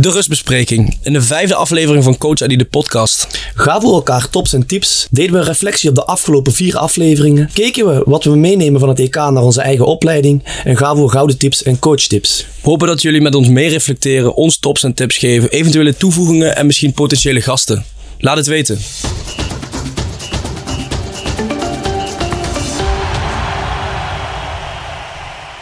[0.00, 0.98] De rustbespreking.
[1.02, 3.26] In de vijfde aflevering van Coach ID de podcast.
[3.54, 7.50] Gaven we elkaar tops en tips, deden we een reflectie op de afgelopen vier afleveringen,
[7.52, 11.08] keken we wat we meenemen van het EK naar onze eigen opleiding en gaven we
[11.08, 12.46] gouden tips en coachtips.
[12.62, 16.56] We hopen dat jullie met ons mee reflecteren, ons tops en tips geven, eventuele toevoegingen
[16.56, 17.84] en misschien potentiële gasten.
[18.18, 18.78] Laat het weten.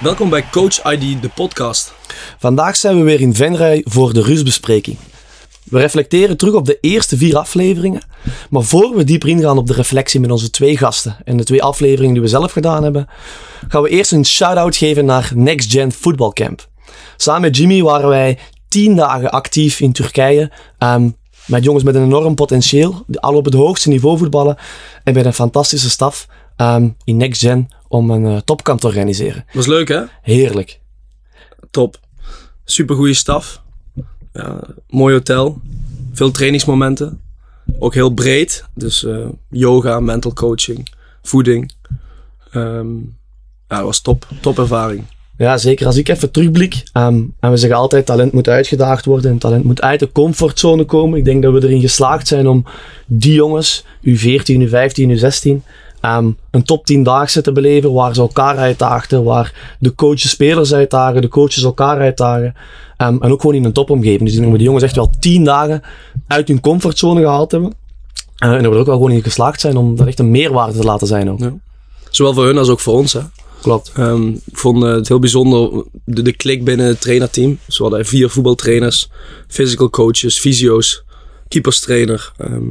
[0.01, 1.95] Welkom bij Coach ID de podcast.
[2.39, 4.97] Vandaag zijn we weer in Venray voor de rustbespreking.
[5.65, 8.03] We reflecteren terug op de eerste vier afleveringen.
[8.51, 11.63] Maar voor we dieper ingaan op de reflectie met onze twee gasten en de twee
[11.63, 13.09] afleveringen die we zelf gedaan hebben,
[13.69, 16.69] gaan we eerst een shout-out geven naar Next Gen Football Camp.
[17.17, 20.53] Samen met Jimmy waren wij tien dagen actief in Turkije.
[20.79, 21.09] ehm,
[21.47, 24.57] met jongens met een enorm potentieel, die al op het hoogste niveau voetballen.
[25.05, 26.27] En met een fantastische staf
[26.59, 29.45] ehm, in Next Gen om een eh, topkamp te organiseren.
[29.53, 30.03] Was leuk hè?
[30.23, 30.81] Heerlijk.
[31.71, 32.01] Top.
[32.65, 33.63] Super goede staf.
[34.33, 35.61] Ja, mooi hotel.
[36.13, 37.21] Veel trainingsmomenten.
[37.79, 38.65] Ook heel breed.
[38.75, 40.89] Dus eh, yoga, mental coaching,
[41.23, 41.73] voeding.
[42.53, 42.97] Ehm,
[43.69, 44.27] ja, dat was top.
[44.41, 45.05] Top ervaring.
[45.39, 45.87] Ja, zeker.
[45.87, 49.65] Als ik even terugblik, ehm, en we zeggen altijd talent moet uitgedaagd worden en talent
[49.65, 51.19] moet uit de comfortzone komen.
[51.19, 52.65] Ik denk dat we erin geslaagd zijn om
[53.07, 55.65] die jongens, U14, U15, U16,
[56.01, 61.21] een top 10 daagse te beleven waar ze elkaar uitdaagden, waar de coaches spelers uitdagen,
[61.21, 62.55] de coaches elkaar uitdagen.
[62.97, 64.23] Ehm, en ook gewoon in een topomgeving.
[64.23, 65.83] Dus ik denk dat we die jongens echt wel 10 dagen
[66.27, 67.75] uit hun comfortzone gehaald hebben.
[68.37, 70.31] Eh, en dat we er ook wel gewoon in geslaagd zijn om dat echt een
[70.31, 71.39] meerwaarde te laten zijn ook.
[71.39, 71.55] Ja.
[72.11, 73.13] Zowel voor hun als ook voor ons.
[73.13, 73.21] Hè.
[73.61, 73.93] Klopt.
[73.95, 77.59] Ehm, ik vond eh, het heel bijzonder, de, de klik binnen het trainerteam.
[77.69, 79.11] Ze hadden vier voetbaltrainers,
[79.49, 81.03] physical coaches, fysio's,
[81.49, 82.33] keeperstrainer.
[82.37, 82.67] Ehm,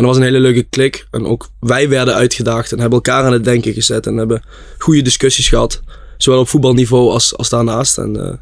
[0.00, 1.06] dat was een hele leuke klik.
[1.10, 4.06] En ook wij werden uitgedaagd en hebben elkaar aan het denken gezet.
[4.06, 4.42] En hebben
[4.78, 5.82] goede discussies gehad.
[6.16, 7.98] Zowel op voetbalniveau als, als daarnaast.
[7.98, 8.32] En eh,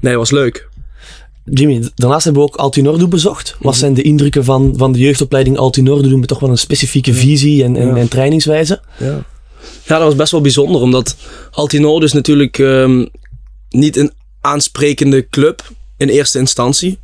[0.00, 0.68] nee, het was leuk.
[1.44, 3.56] Jimmy, daarnaast hebben we ook Altinordu bezocht.
[3.60, 3.80] Wat Mhm.
[3.80, 6.08] zijn de indrukken van, van de jeugdopleiding Altinordu?
[6.08, 7.96] Doen we toch wel een specifieke visie en, en, Ja.
[7.96, 8.80] en trainingswijze?
[8.98, 9.06] Ja.
[9.06, 9.24] ja,
[9.98, 10.80] dat was best wel bijzonder.
[10.80, 11.16] Omdat
[11.50, 13.06] Altinor dus natuurlijk ehm,
[13.68, 15.62] niet een aansprekende club
[15.96, 16.98] in eerste instantie.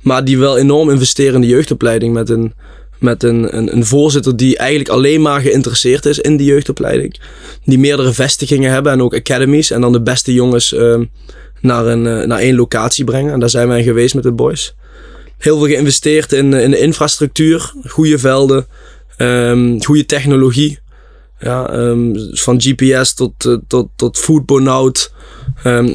[0.00, 2.12] Maar die wel enorm investeren in de jeugdopleiding.
[2.14, 2.54] Met een,
[3.00, 7.20] met een, een, een voorzitter die eigenlijk alleen maar geïnteresseerd is in die jeugdopleiding.
[7.64, 9.70] Die meerdere vestigingen hebben en ook academies.
[9.70, 11.04] En dan de beste jongens ehm,
[11.60, 13.32] naar, een, eh, naar één locatie brengen.
[13.32, 14.74] En daar zijn wij geweest met de boys.
[15.38, 17.72] Heel veel geïnvesteerd in, eh, in de infrastructuur.
[17.86, 18.66] Goede velden.
[19.16, 20.78] ehm, goede technologie.
[21.38, 24.18] Ja, ehm, van GPS tot, eh, tot, tot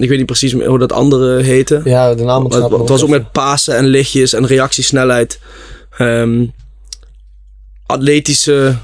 [0.02, 1.82] ik weet niet precies hoe dat andere heette.
[1.84, 5.40] Ja, de naam het, het was ook met pasen en lichtjes en reactiesnelheid.
[7.86, 8.76] Atletische,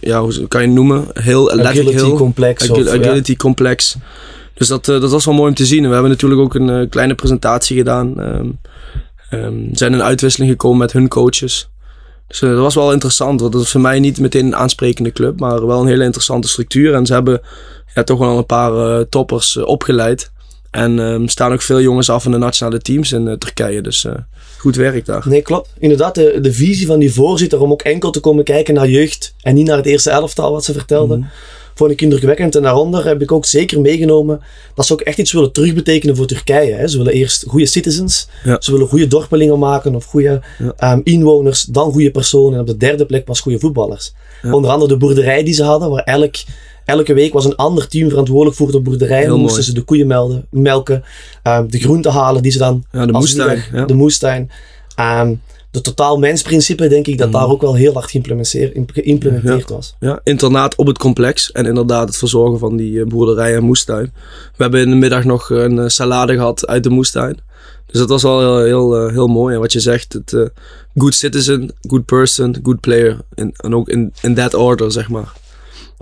[0.00, 1.06] ja, hoe kan je het noemen?
[1.12, 2.16] Heel Agility heel.
[2.16, 2.62] complex.
[2.62, 3.00] Agil- of, ja.
[3.00, 3.96] agility complex.
[4.54, 5.82] Dus dat, eh, dat was wel mooi om te zien.
[5.82, 8.20] En we hebben natuurlijk ook een eh, kleine presentatie gedaan.
[8.20, 8.50] Ehm,
[9.72, 11.68] zijn in uitwisseling gekomen met hun coaches.
[12.26, 13.40] Dus eh, dat was wel interessant.
[13.40, 16.48] Want dat is voor mij niet meteen een aansprekende club, maar wel een hele interessante
[16.48, 16.94] structuur.
[16.94, 17.40] En ze hebben
[17.94, 20.32] ja, toch wel een paar toppers opgeleid.
[20.74, 23.80] En ehm, staan ook veel jongens af in de nationale teams in eh, Turkije.
[23.80, 24.12] Dus eh,
[24.58, 25.24] goed werk daar.
[25.28, 25.68] Nee, klopt.
[25.78, 29.34] Inderdaad, de, de visie van die voorzitter om ook enkel te komen kijken naar jeugd
[29.42, 31.26] en niet naar het eerste elftal wat ze vertelde, Mhm.
[31.74, 32.56] vond ik indrukwekkend.
[32.56, 34.40] En daaronder heb ik ook zeker meegenomen
[34.74, 36.72] dat ze ook echt iets willen terugbetekenen voor Turkije.
[36.74, 36.88] Hè.
[36.88, 38.56] Ze willen eerst goede citizens, Ja.
[38.60, 40.72] ze willen goede dorpelingen maken of goede Ja.
[40.76, 44.12] ehm, inwoners, dan goede personen en op de derde plek pas goede voetballers.
[44.42, 44.52] Ja.
[44.52, 46.34] Onder andere de boerderij die ze hadden, waar elk,
[46.84, 49.18] elke week was een ander team verantwoordelijk voor de boerderij.
[49.18, 49.68] Heel Dan moesten mooi.
[49.70, 51.04] ze de koeien melden, melken,
[51.42, 53.62] ehm, de groenten halen die ze dan Ja, de moestuin.
[53.72, 53.84] Ja.
[53.84, 54.50] De moestuin.
[54.94, 55.34] Ehm,
[55.70, 57.36] de totaal mensprincipe, denk ik dat Mhm.
[57.38, 59.96] daar ook wel heel hard geïmplementeerd, was.
[60.00, 61.52] Ja, internaat op het complex.
[61.52, 64.12] En inderdaad het verzorgen van die eh, boerderij en moestuin.
[64.56, 67.38] We hebben in de middag nog een eh, salade gehad uit de moestuin.
[67.86, 69.54] Dus dat was wel heel, heel, eh, heel mooi.
[69.54, 70.50] En wat je zegt, het
[70.96, 73.18] good citizen, good person, good player.
[73.34, 75.32] En, en ook in, in that order, zeg maar.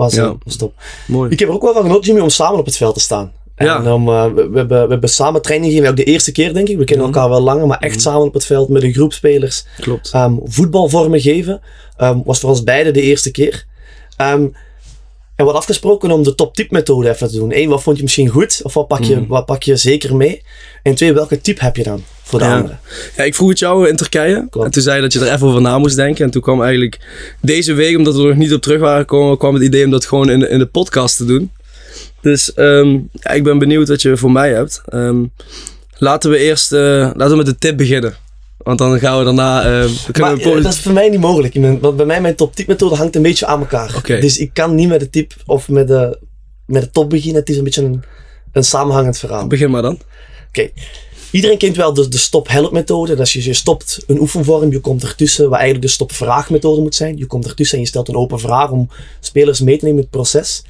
[0.03, 0.35] Was, Ja.
[0.45, 0.73] was top.
[1.07, 1.31] Mooi.
[1.31, 3.33] Ik heb er ook wel van genoten, Jimmy, om samen op het veld te staan.
[3.57, 3.77] Ja.
[3.85, 6.55] En om, eh, we, we hebben, we hebben samen training gegeven, ook de eerste keer
[6.55, 6.79] denk ik.
[6.79, 7.15] We kennen Mhm.
[7.15, 9.65] elkaar wel langer, maar echt samen op het veld met een groep spelers.
[9.81, 10.10] Klopt.
[10.13, 11.60] Ehm, voetbalvormen geven
[11.97, 13.66] ehm, was voor ons beiden de eerste keer.
[15.37, 17.57] En wat afgesproken om de top tip methode even te doen.
[17.57, 18.61] Eén, wat vond je misschien goed?
[18.63, 19.27] Of wat pak je, Mhm.
[19.27, 20.43] wat pak je zeker mee?
[20.83, 22.57] En twee, welke tip heb je dan voor de Ja.
[22.57, 22.81] anderen?
[23.17, 24.47] Ja, ik vroeg het jou in Turkije.
[24.51, 24.67] Klopt.
[24.67, 26.25] En toen zei je dat je er even over na moest denken.
[26.25, 27.01] En toen kwam eigenlijk
[27.41, 29.91] deze week, omdat we er nog niet op terug waren gekomen, kwam het idee om
[29.91, 31.51] dat gewoon in de, in de podcast te doen.
[32.21, 34.83] Dus ehm, ja, ik ben benieuwd wat je voor mij hebt.
[34.89, 35.25] Ehm,
[35.99, 36.81] laten we eerst eh,
[37.15, 38.15] laten we met de tip beginnen.
[38.62, 39.62] Want dan gaan we daarna...
[39.62, 41.54] eh, Maar we eh, dat is voor mij niet mogelijk.
[41.80, 44.00] Want bij mij, mijn top tip methode hangt een beetje aan elkaar.
[44.20, 46.18] Dus ik kan niet met de tip of met de,
[46.66, 47.41] met de top beginnen.
[47.41, 48.03] Het is een beetje een,
[48.53, 49.47] een samenhangend verhaal.
[49.47, 49.98] Begin maar dan.
[50.48, 50.70] Oké.
[51.30, 53.14] iedereen kent wel de, de stop-help-methode.
[53.14, 56.94] Dat is je, je stopt een oefenvorm, je komt ertussen, wat eigenlijk de stop-vraag-methode moet
[56.94, 57.16] zijn.
[57.16, 58.88] Je komt ertussen en je stelt een open vraag om
[59.20, 60.62] spelers mee te nemen in het proces.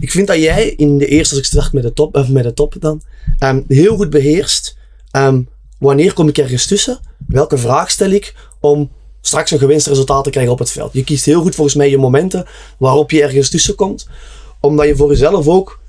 [0.00, 2.44] Ik vind dat jij in de eerste, als ik start met de top, of met
[2.44, 3.02] de top dan,
[3.38, 4.76] ehm, heel goed beheerst.
[5.10, 5.40] ehm,
[5.78, 6.98] wanneer kom ik ergens tussen?
[7.26, 8.90] Welke vraag stel ik om
[9.20, 10.92] straks een gewenst resultaat te krijgen op het veld?
[10.92, 12.46] Je kiest heel goed volgens mij je momenten
[12.78, 14.08] waarop je ergens tussen komt.
[14.60, 15.80] Omdat je voor jezelf ook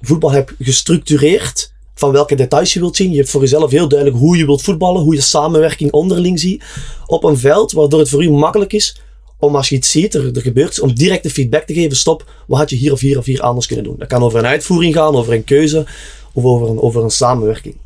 [0.00, 3.10] voetbal hebt gestructureerd van welke details je wilt zien.
[3.10, 6.64] Je hebt voor jezelf heel duidelijk hoe je wilt voetballen, hoe je samenwerking onderling ziet
[7.06, 9.00] op een veld, waardoor het voor u makkelijk is
[9.38, 12.24] om als je iets ziet, er, er gebeurt om direct de feedback te geven, stop,
[12.46, 13.96] wat had je hier of hier of hier anders kunnen doen.
[13.98, 15.86] Dat kan over een uitvoering gaan, over een keuze
[16.32, 17.76] of over een, over een samenwerking.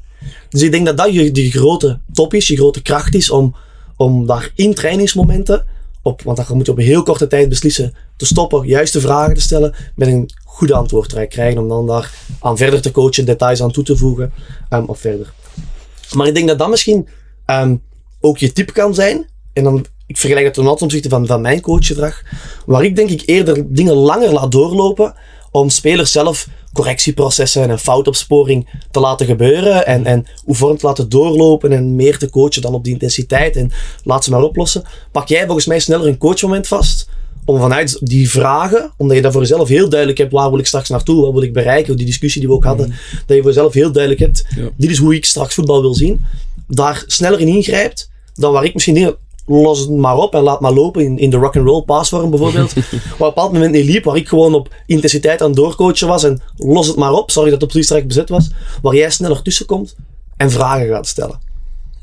[0.49, 3.55] Dus ik denk dat dat je, die grote top is, je grote kracht is om,
[3.97, 5.65] om daar in trainingsmomenten,
[6.03, 9.35] op, want dan moet je op een heel korte tijd beslissen te stoppen, juiste vragen
[9.35, 13.25] te stellen, met een goede antwoord te krijgen, om dan daar aan verder te coachen,
[13.25, 14.33] details aan toe te voegen,
[14.69, 15.33] ehm, of verder.
[16.15, 17.09] Maar ik denk dat dat misschien
[17.47, 17.77] ehm,
[18.21, 19.29] ook je tip kan zijn.
[19.53, 22.23] En dan, ik vergelijk het ten opzichte van, van mijn coachgedrag.
[22.67, 25.15] Waar ik denk ik eerder dingen langer laat doorlopen.
[25.51, 29.87] Om spelers zelf correctieprocessen en foutopsporing te laten gebeuren.
[29.87, 33.57] En, en hoe vorm te laten doorlopen en meer te coachen dan op die intensiteit.
[33.57, 33.71] En
[34.05, 34.83] laat ze maar oplossen.
[35.13, 37.09] Pak jij volgens mij sneller een coachmoment vast.
[37.45, 40.67] Om vanuit die vragen, omdat je daar voor jezelf heel duidelijk hebt, waar wil ik
[40.67, 42.89] straks naartoe, wat wil ik bereiken, die discussie die we ook hadden,
[43.27, 44.69] dat je voor jezelf heel duidelijk hebt, Ja.
[44.77, 46.21] dit is hoe ik straks voetbal wil zien,
[46.69, 49.17] daar sneller in ingrijpt, dan waar ik misschien dingen,
[49.47, 52.31] los het maar op en laat maar lopen in, in de rock and roll passvorm
[52.31, 55.57] bijvoorbeeld, waar op een bepaald moment niet liep, waar ik gewoon op intensiteit aan het
[55.57, 58.51] doorcoachen was en los het maar op, sorry dat het op drie bezet was,
[58.83, 59.97] waar jij sneller tussenkomt
[60.37, 61.41] en vragen gaat stellen.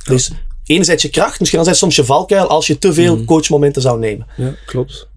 [0.03, 0.31] Dus
[0.65, 4.27] enerzijds je kracht, misschien anderzijds soms je valkuil als je te veel coachmomenten zou nemen.
[4.35, 5.07] Ja, klopt.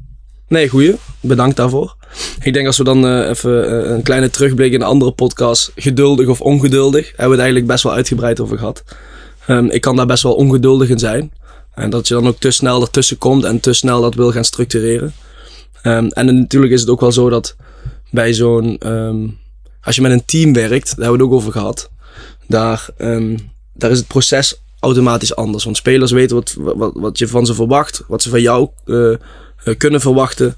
[0.48, 0.94] Nee, goeie.
[1.20, 1.96] Bedankt daarvoor.
[2.42, 5.72] Ik denk als we dan eh, even eh, een kleine terugblik in de andere podcast,
[5.74, 8.84] geduldig of ongeduldig, hebben we het eigenlijk best wel uitgebreid over gehad.
[9.46, 11.32] Ehm, ik kan daar best wel ongeduldig in zijn.
[11.80, 14.44] En dat je dan ook te snel ertussen komt en te snel dat wil gaan
[14.44, 15.14] structureren.
[15.82, 17.56] Ehm, en natuurlijk is het ook wel zo dat
[18.10, 19.28] bij zo'n, ehm,
[19.82, 21.90] als je met een team werkt, daar hebben we het ook over gehad,
[22.46, 23.36] daar, ehm,
[23.72, 25.64] daar is het proces automatisch anders.
[25.64, 29.14] Want spelers weten wat, wat, wat je van ze verwacht, wat ze van jou eh,
[29.78, 30.56] kunnen verwachten.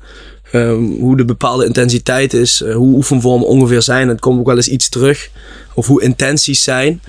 [0.51, 4.09] ehm, hoe de bepaalde intensiteit is, eh, hoe oefenvormen ongeveer zijn.
[4.09, 5.31] Het komt ook wel eens iets terug.
[5.75, 7.03] Of hoe intenties zijn.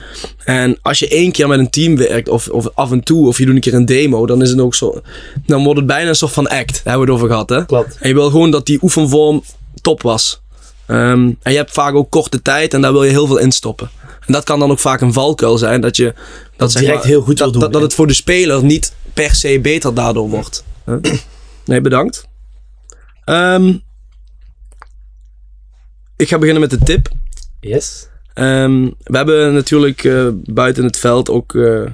[0.45, 3.37] En als je één keer met een team werkt, of, of af en toe, of
[3.37, 5.01] je doet een keer een demo, dan is het ook zo.
[5.45, 6.73] Dan wordt het bijna een soort van act.
[6.73, 7.65] Daar hebben we het over gehad, hè?
[7.65, 7.97] Klopt.
[7.99, 9.43] En je wil gewoon dat die oefenvorm
[9.81, 10.41] top was.
[10.85, 13.51] Ehm, en je hebt vaak ook korte tijd en daar wil je heel veel in
[13.51, 13.89] stoppen.
[14.27, 15.81] En dat kan dan ook vaak een valkuil zijn.
[15.81, 16.13] Dat je
[16.57, 19.59] dat direct maar, heel goed wil doen, Dat, het voor de speler niet per se
[19.61, 20.63] beter daardoor wordt.
[20.85, 20.95] Huh?
[21.65, 22.27] Nee, bedankt.
[23.25, 23.77] Ehm,
[26.15, 27.09] ik ga beginnen met de tip.
[27.59, 28.07] Yes.
[28.33, 31.85] Ehm, we hebben natuurlijk eh, buiten het veld ook, eh,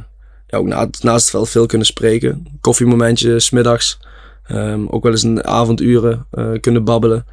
[0.48, 2.48] ja, ook na, naast het veld veel kunnen spreken.
[2.62, 4.00] Koffiemomentje, smiddags.
[4.44, 7.26] Ehm, ook wel eens in de avonduren eh, kunnen babbelen.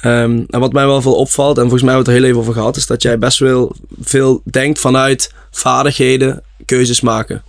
[0.00, 2.40] En wat mij wel veel opvalt, en volgens mij hebben we het er heel even
[2.40, 7.42] over gehad, is dat jij best wel veel denkt vanuit vaardigheden, keuzes maken.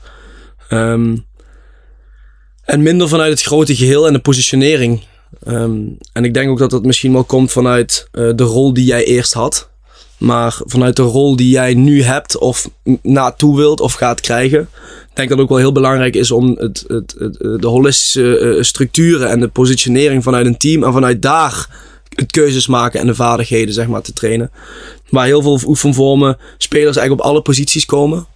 [0.69, 1.15] Ehm,
[2.67, 5.01] en minder vanuit het grote geheel en de positionering.
[5.43, 5.79] Ehm,
[6.13, 9.03] en ik denk ook dat dat misschien wel komt vanuit eh, de rol die jij
[9.03, 9.69] eerst had.
[10.17, 12.69] Maar vanuit de rol die jij nu hebt of
[13.01, 14.59] naartoe wilt of gaat krijgen.
[15.09, 17.67] Ik denk dat het ook wel heel belangrijk is om het, het, het, eh, de
[17.67, 20.83] holistische eh, structuren en de positionering vanuit een team.
[20.83, 21.69] En vanuit daar
[22.15, 24.51] het keuzes maken en de vaardigheden zeg maar, te trainen.
[25.09, 28.27] Waar heel veel oefenvormen spelers eigenlijk op alle posities komen.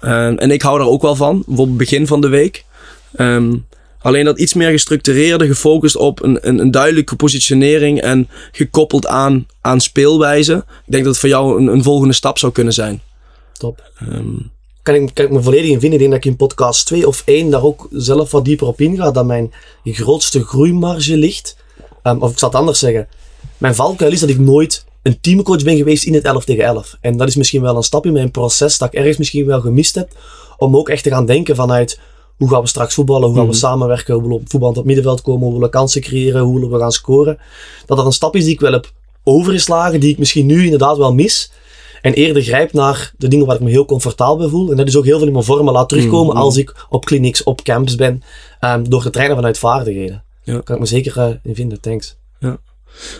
[0.00, 1.42] Ehm, en ik hou daar ook wel van.
[1.46, 2.64] Bijvoorbeeld begin van de week.
[3.12, 3.52] Ehm,
[4.00, 9.46] alleen dat iets meer gestructureerde, gefocust op een, een, een duidelijke positionering en gekoppeld aan,
[9.60, 10.54] aan speelwijze.
[10.54, 13.00] Ik denk dat het voor jou een, een volgende stap zou kunnen zijn.
[13.52, 13.90] Top.
[13.98, 14.36] Ehm,
[14.82, 15.92] kan ik, kan ik me volledig in vinden.
[15.92, 18.80] Ik denk dat ik in podcast 2 of 1 daar ook zelf wat dieper op
[18.80, 19.10] inga.
[19.10, 19.52] Dat mijn
[19.84, 21.56] grootste groeimarge ligt.
[22.02, 23.08] Ehm, of ik zal het anders zeggen.
[23.58, 26.96] Mijn valkuil is dat ik nooit een teamcoach ben geweest in het 11 tegen 11.
[27.00, 29.60] En dat is misschien wel een stap in mijn proces dat ik ergens misschien wel
[29.60, 30.10] gemist heb.
[30.58, 31.98] Om ook echt te gaan denken vanuit
[32.40, 34.76] hoe gaan we straks voetballen, hoe gaan we samenwerken, hoe willen we op voetbal op
[34.76, 37.38] het middenveld komen, hoe willen we kansen creëren, hoe willen we gaan scoren.
[37.86, 38.92] Dat dat een stap is die ik wel heb
[39.24, 41.52] overgeslagen, die ik misschien nu inderdaad wel mis.
[42.02, 44.70] En eerder grijp naar de dingen waar ik me heel comfortabel bij voel.
[44.70, 47.42] En dat is ook heel veel in mijn vormen laat terugkomen als ik op clinics,
[47.42, 48.22] op camps ben.
[48.60, 50.24] ehm, door te trainen vanuit vaardigheden.
[50.42, 50.52] Ja.
[50.52, 52.16] Daar kan ik me zeker eh, in vinden, thanks.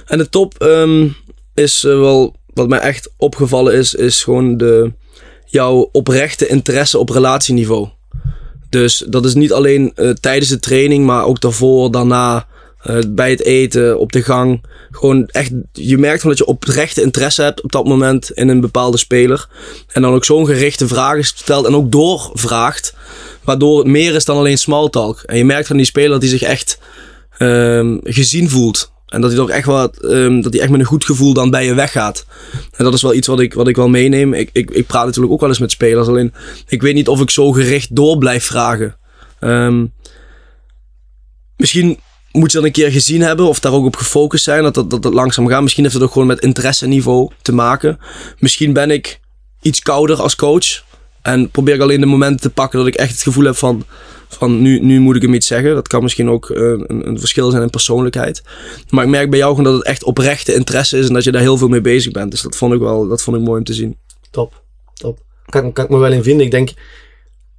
[0.07, 1.09] En de top ehm,
[1.55, 4.93] is eh, wel, wat mij echt opgevallen is, is gewoon de,
[5.47, 7.89] jouw oprechte interesse op relatieniveau.
[8.71, 12.47] Dus dat is niet alleen eh, tijdens de training, maar ook daarvoor, daarna.
[12.81, 14.65] eh, bij het eten, op de gang.
[14.91, 18.61] Gewoon echt, je merkt gewoon dat je oprechte interesse hebt op dat moment in een
[18.61, 19.49] bepaalde speler.
[19.93, 22.95] En dan ook zo'n gerichte vragen stelt en ook doorvraagt.
[23.45, 25.21] Waardoor het meer is dan alleen small talk.
[25.21, 26.79] En je merkt van die speler dat hij zich echt
[27.39, 28.93] ehm, gezien voelt.
[29.11, 31.51] En dat hij toch echt wat, ehm, dat hij echt met een goed gevoel dan
[31.51, 32.27] bij je weggaat.
[32.77, 34.35] En dat is wel iets wat ik, wat ik wel meeneem.
[34.35, 36.09] Ik, ik, ik praat natuurlijk ook wel eens met spelers.
[36.09, 36.33] Alleen
[36.69, 38.97] ik weet niet of ik zo gericht door blijf vragen.
[39.41, 39.87] Ehm,
[41.57, 41.99] misschien
[42.33, 44.63] moet je dat een keer gezien hebben of daar ook op gefocust zijn.
[44.63, 45.63] Dat dat, dat, dat langzaam gaat.
[45.63, 47.99] Misschien heeft het ook gewoon met interesseniveau te maken.
[48.39, 49.21] Misschien ben ik
[49.63, 50.85] iets kouder als coach.
[51.23, 53.85] En probeer ik alleen de momenten te pakken dat ik echt het gevoel heb van,
[54.35, 55.75] van nu, nu moet ik hem iets zeggen.
[55.75, 58.43] Dat kan misschien ook uh, een, een, verschil zijn in persoonlijkheid.
[58.89, 61.33] Maar ik merk bij jou gewoon dat het echt oprechte interesse is en dat je
[61.33, 62.31] daar heel veel mee bezig bent.
[62.31, 63.97] Dus dat vond ik wel dat vond ik mooi om te zien.
[64.31, 64.63] Top,
[64.95, 65.19] top.
[65.47, 66.45] Kan, kan ik me wel in vinden.
[66.45, 66.73] Ik denk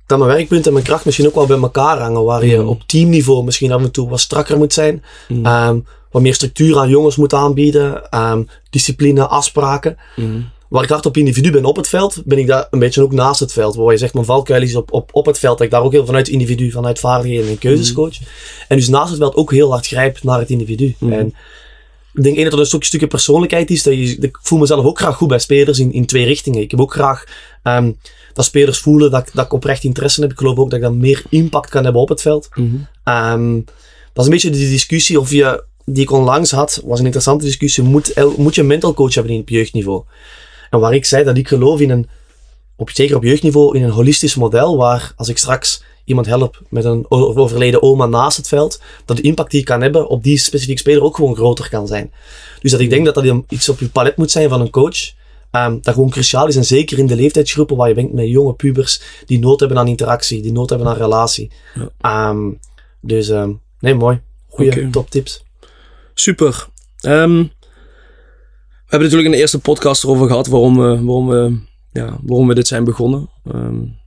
[0.06, 2.24] dat mijn werkpunt en mijn kracht misschien ook wel bij elkaar hangen.
[2.24, 2.68] Waar je mm.
[2.68, 5.04] op teamniveau misschien af en toe wat strakker moet zijn.
[5.28, 5.46] Mm.
[5.46, 8.18] Um, wat meer structuur aan jongens moet aanbieden.
[8.20, 9.98] Um, discipline, afspraken.
[10.16, 13.01] Mm waar ik hard op individu ben op het veld, ben ik daar een beetje
[13.01, 13.75] ook naast het veld.
[13.75, 15.58] Waar je zegt, mijn valkuil is op, op, op het veld.
[15.58, 18.20] Dat ik daar ook heel vanuit individu, vanuit vaardigheden en keuzescoach.
[18.20, 18.25] Mm.
[18.68, 20.96] En dus naast het veld ook heel hard grijp naar het individu.
[20.98, 21.12] Mm.
[21.12, 21.28] En
[22.13, 23.84] ik denk één dat er een stukje persoonlijkheid is.
[23.84, 26.62] Dat je, ik voel mezelf ook graag goed bij spelers in, in twee richtingen.
[26.62, 27.24] Ik heb ook graag
[27.63, 27.98] um,
[28.34, 30.32] dat spelers voelen dat, dat ik oprecht interesse heb.
[30.32, 32.50] Ik geloof ook dat ik dan meer impact kan hebben op het veld.
[32.54, 33.66] Mm um,
[34.13, 37.46] dat is een beetje de discussie of je, die ik onlangs had, was een interessante
[37.46, 37.84] discussie.
[37.84, 40.04] Moet, moet je een mental coach hebben in het jeugdniveau?
[40.72, 42.10] En waar ik zei dat ik geloof in een,
[42.75, 46.86] op, zeker op jeugdniveau, in een holistisch model, waar als ik straks iemand help met
[46.86, 50.38] een overleden oma naast het veld, dat de impact die ik kan hebben op die
[50.38, 52.12] specifieke speler ook gewoon groter kan zijn.
[52.62, 55.13] Dus dat ik denk dat dat iets op je palet moet zijn van een coach,
[55.51, 56.56] um, dat gewoon cruciaal is.
[56.56, 59.88] En zeker in de leeftijdsgroepen waar je denkt met jonge pubers die nood hebben aan
[59.88, 61.51] interactie, die nood hebben aan relatie.
[62.01, 62.30] Ja.
[62.30, 62.60] Um,
[63.01, 64.22] dus um, nee, mooi.
[64.50, 64.90] Goeie okay.
[64.90, 65.44] top tips.
[66.13, 66.68] Super.
[67.01, 67.51] Um,
[68.91, 71.60] we hebben natuurlijk in de eerste podcast erover gehad waarom, we, waarom, we,
[71.91, 73.29] ja, waarom we dit zijn begonnen.
[73.55, 74.00] Um,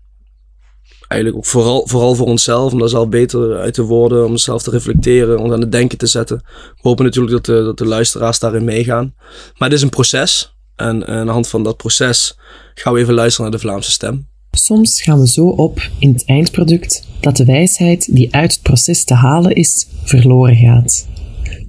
[1.09, 4.63] eigenlijk ook vooral, vooral voor onszelf, om daar zelf beter uit te worden, om onszelf
[4.63, 6.37] te reflecteren, ons aan het denken te zetten.
[6.47, 9.15] We hopen natuurlijk dat de, dat de luisteraars daarin meegaan.
[9.59, 10.57] Maar het is een proces.
[10.77, 12.39] En, en aan de hand van dat proces
[12.75, 14.29] gaan we even luisteren naar de Vlaamse stem.
[14.51, 19.05] Soms gaan we zo op in het eindproduct dat de wijsheid die uit het proces
[19.05, 21.07] te halen is, verloren gaat.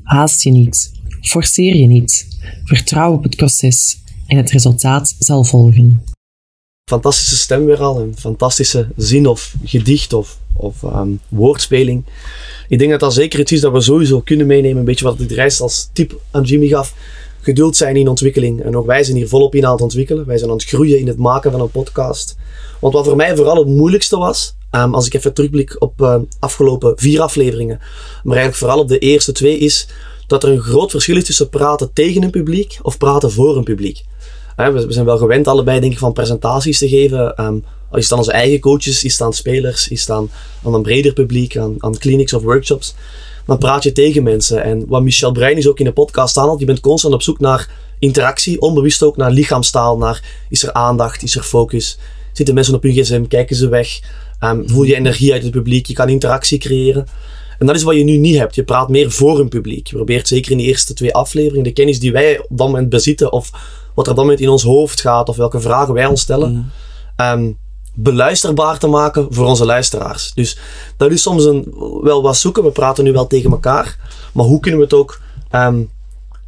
[0.03, 0.94] Haast je niet.
[1.27, 2.27] Forceer je niet.
[2.63, 6.03] Vertrouw op het proces en het resultaat zal volgen.
[6.89, 12.05] Fantastische stem weer al, een fantastische zin of gedicht of, of um, woordspeling.
[12.67, 14.77] Ik denk dat dat zeker iets is dat we sowieso kunnen meenemen.
[14.77, 16.93] Een beetje wat ik de reis als tip aan Jimmy gaf.
[17.41, 18.61] Geduld zijn in ontwikkeling.
[18.61, 20.25] En ook wij zijn hier volop in aan het ontwikkelen.
[20.25, 22.35] Wij zijn aan het groeien in het maken van een podcast.
[22.79, 26.15] Want wat voor mij vooral het moeilijkste was, um, als ik even terugblik op uh,
[26.39, 27.77] afgelopen vier afleveringen,
[28.23, 29.87] maar eigenlijk vooral op de eerste twee, is
[30.27, 33.63] dat er een groot verschil is tussen praten tegen een publiek of praten voor een
[33.63, 34.03] publiek.
[34.55, 37.43] we, zijn wel gewend allebei, denk ik, van presentaties te geven.
[37.45, 40.29] Um, is het aan onze eigen coaches, is het spelers, is het aan,
[40.63, 42.95] aan een breder publiek, aan, aan clinics of workshops.
[43.45, 44.63] Dan praat je tegen mensen.
[44.63, 47.39] En wat Michel Brein is ook in de podcast aanhaalt, je bent constant op zoek
[47.39, 51.97] naar interactie, onbewust ook naar lichaamstaal, naar is er aandacht, is er focus.
[52.33, 53.99] Zitten mensen op hun gsm, kijken ze weg,
[54.39, 57.07] um, voel je energie uit het publiek, je kan interactie creëren.
[57.59, 58.55] En dat is wat je nu niet hebt.
[58.55, 59.87] Je praat meer voor een publiek.
[59.87, 62.89] Je probeert zeker in de eerste twee afleveringen de kennis die wij op dat moment
[62.89, 63.51] bezitten, of
[63.93, 66.51] wat er op dat moment in ons hoofd gaat, of welke vragen wij ons stellen,
[66.51, 66.69] mm.
[67.15, 67.51] Ehm,
[67.93, 70.31] beluisterbaar te maken voor onze luisteraars.
[70.33, 70.57] Dus
[70.97, 72.63] dat is soms een, wel wat zoeken.
[72.63, 73.97] We praten nu wel tegen elkaar.
[74.33, 75.83] Maar hoe kunnen we het ook ehm,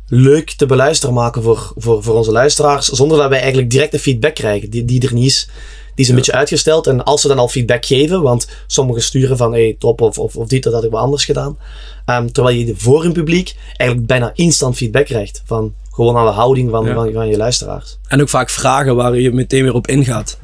[0.07, 4.35] leuk te beluisteren maken voor, voor, voor onze luisteraars, zonder dat wij eigenlijk directe feedback
[4.35, 5.49] krijgen, die, die er niet is.
[5.98, 6.88] Die is een beetje uitgesteld.
[6.88, 10.36] En als ze dan al feedback geven, want sommigen sturen van hey, top of, of,
[10.36, 11.58] of dit, dat had ik wel anders gedaan.
[12.06, 15.42] Um, terwijl je voor een publiek eigenlijk bijna instant feedback krijgt.
[15.46, 17.98] Van gewoon aan de houding van, van, van, je luisteraars.
[18.08, 20.39] En ook vaak vragen waar je meteen weer op ingaat.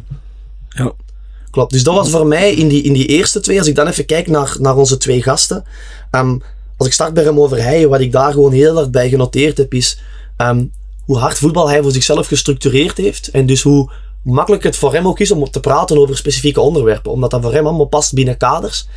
[0.69, 0.91] Ja.
[1.51, 1.71] Klopt.
[1.71, 3.57] Dus dat was voor mij in die, in die eerste twee.
[3.57, 5.63] Als ik dan even kijk naar, naar onze twee gasten.
[6.11, 6.41] Um,
[6.77, 9.57] als ik start bij hem over hij, wat ik daar gewoon heel hard bij genoteerd
[9.57, 9.99] heb, is
[10.37, 10.71] um,
[11.05, 13.27] hoe hard voetbal hij voor zichzelf gestructureerd heeft.
[13.27, 13.91] En dus hoe
[14.23, 17.11] makkelijk het voor hem ook is om te praten over specifieke onderwerpen.
[17.11, 18.87] Omdat dat voor hem allemaal past binnen kaders.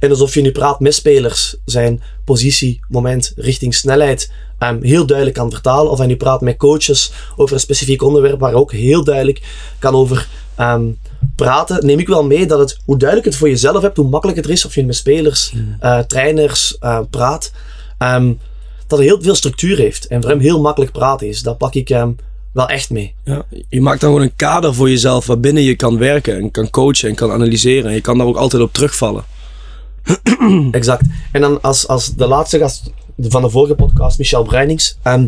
[0.00, 5.36] En alsof je nu praat met spelers, zijn positie, moment, richting snelheid um, heel duidelijk
[5.36, 5.90] kan vertalen.
[5.90, 9.42] Of hij nu praat met coaches over een specifiek onderwerp waar ook heel duidelijk
[9.78, 10.28] kan over
[10.60, 10.98] um,
[11.36, 11.86] praten.
[11.86, 14.48] Neem ik wel mee dat het, hoe duidelijk het voor jezelf hebt, hoe makkelijk het
[14.48, 17.52] is of je met spelers, uh, trainers uh, praat.
[17.98, 18.38] Um,
[18.86, 21.42] dat het heel veel structuur heeft en voor hem heel makkelijk praten is.
[21.42, 22.16] Dat pak ik um,
[22.58, 23.14] wel echt mee.
[23.24, 26.70] Ja, je maakt dan gewoon een kader voor jezelf waarbinnen je kan werken en kan
[26.70, 27.88] coachen en kan analyseren.
[27.88, 29.24] En je kan daar ook altijd op terugvallen.
[30.70, 31.02] exact.
[31.32, 34.98] En dan als, als de laatste gast van de vorige podcast, Michel Bruinings.
[35.02, 35.26] ehm,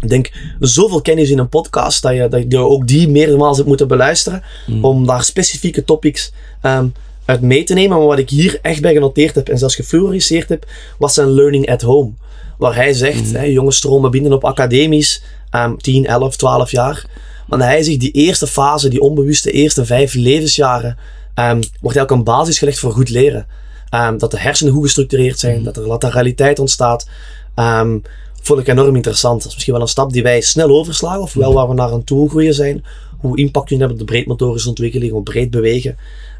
[0.00, 3.68] ik denk, zoveel kennis in een podcast dat je, dat je ook die meermaals hebt
[3.68, 4.42] moeten beluisteren.
[4.80, 6.86] Om daar specifieke topics ehm,
[7.24, 7.98] uit mee te nemen.
[7.98, 10.66] Maar wat ik hier echt bij genoteerd heb en zelfs gefluoriseerd heb,
[10.98, 12.10] was zijn learning at home.
[12.58, 17.06] Waar hij zegt, hè, jongens stromen binnen op academisch, ehm 10, 11, 12 jaar.
[17.46, 20.96] Maar hij zegt, die eerste fase, die onbewuste eerste vijf levensjaren,
[21.34, 23.46] ehm, wordt eigenlijk een basis gelegd voor goed leren.
[23.90, 27.08] Ehm, dat de hersenen goed gestructureerd zijn, dat er lateraliteit ontstaat.
[27.54, 27.98] Ehm
[28.46, 29.38] vond ik enorm interessant.
[29.38, 31.92] Dat is misschien wel een stap die wij snel overslaan, of wel waar we naar
[31.92, 32.84] aan toe groeien zijn.
[33.18, 35.96] Hoe impact kunnen hebben op de breedmotorische ontwikkeling, op breed bewegen.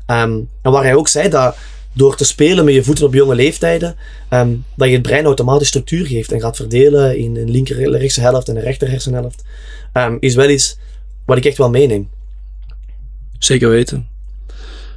[0.07, 1.57] En waar hij ook zei dat
[1.97, 3.97] door te spelen met je voeten op jonge leeftijden,
[4.29, 8.21] ehm, dat je het brein automatisch structuur geeft en gaat verdelen in een linker rechtse
[8.21, 9.45] helft en een rechter hersenhelft,
[9.93, 10.79] ehm, is wel iets
[11.27, 12.09] wat ik echt wel meeneem.
[13.39, 14.09] Zeker weten.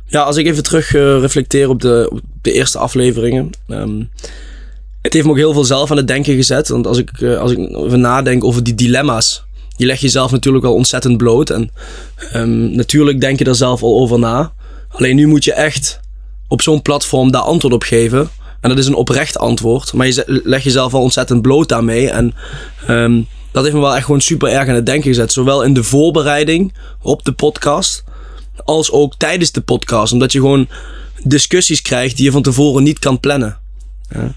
[0.06, 3.50] Ja, als ik even terug eh, reflecteer op de, op de eerste afleveringen.
[3.68, 4.04] ehm,
[5.02, 6.68] het heeft me ook heel veel zelf aan het denken gezet.
[6.68, 9.44] Want als ik, eh, als ik even nadenk over die dilemma's.
[9.78, 11.50] Je legt jezelf natuurlijk al ontzettend bloot.
[11.50, 11.72] En
[12.76, 14.54] natuurlijk denk je daar zelf al over na.
[14.90, 16.00] Alleen nu moet je echt
[16.50, 18.30] op zo'n platform daar antwoord op geven.
[18.62, 19.94] En dat is een oprecht antwoord.
[19.94, 22.10] Maar je legt jezelf al ontzettend bloot daarmee.
[22.10, 22.34] En
[22.88, 25.32] ehm, dat heeft me wel echt gewoon super erg aan het denken gezet.
[25.32, 28.04] Zowel in de voorbereiding op de podcast.
[28.66, 30.14] Als ook tijdens de podcast.
[30.14, 30.68] Omdat je gewoon
[31.24, 33.58] discussies krijgt die je van tevoren niet kan plannen.
[34.10, 34.34] Ja.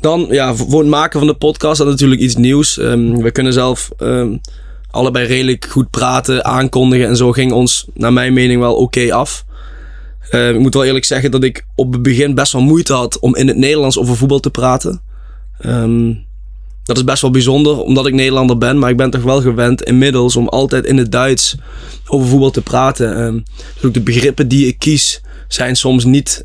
[0.00, 2.78] Dan, ja, voor het maken van de podcast dat natuurlijk iets nieuws.
[2.78, 4.36] Ehm, we kunnen zelf ehm,
[4.90, 9.44] allebei redelijk goed praten, aankondigen en zo ging ons, naar mijn mening, wel oké af.
[10.30, 13.18] Ehm, ik moet wel eerlijk zeggen dat ik op het begin best wel moeite had
[13.18, 15.02] om in het Nederlands over voetbal te praten.
[15.58, 16.14] Ehm,
[16.84, 19.82] dat is best wel bijzonder, omdat ik Nederlander ben, maar ik ben toch wel gewend
[19.82, 21.56] inmiddels om altijd in het Duits
[22.06, 23.16] over voetbal te praten.
[23.16, 23.38] Ehm,
[23.74, 26.44] dus ook de begrippen die ik kies zijn soms niet,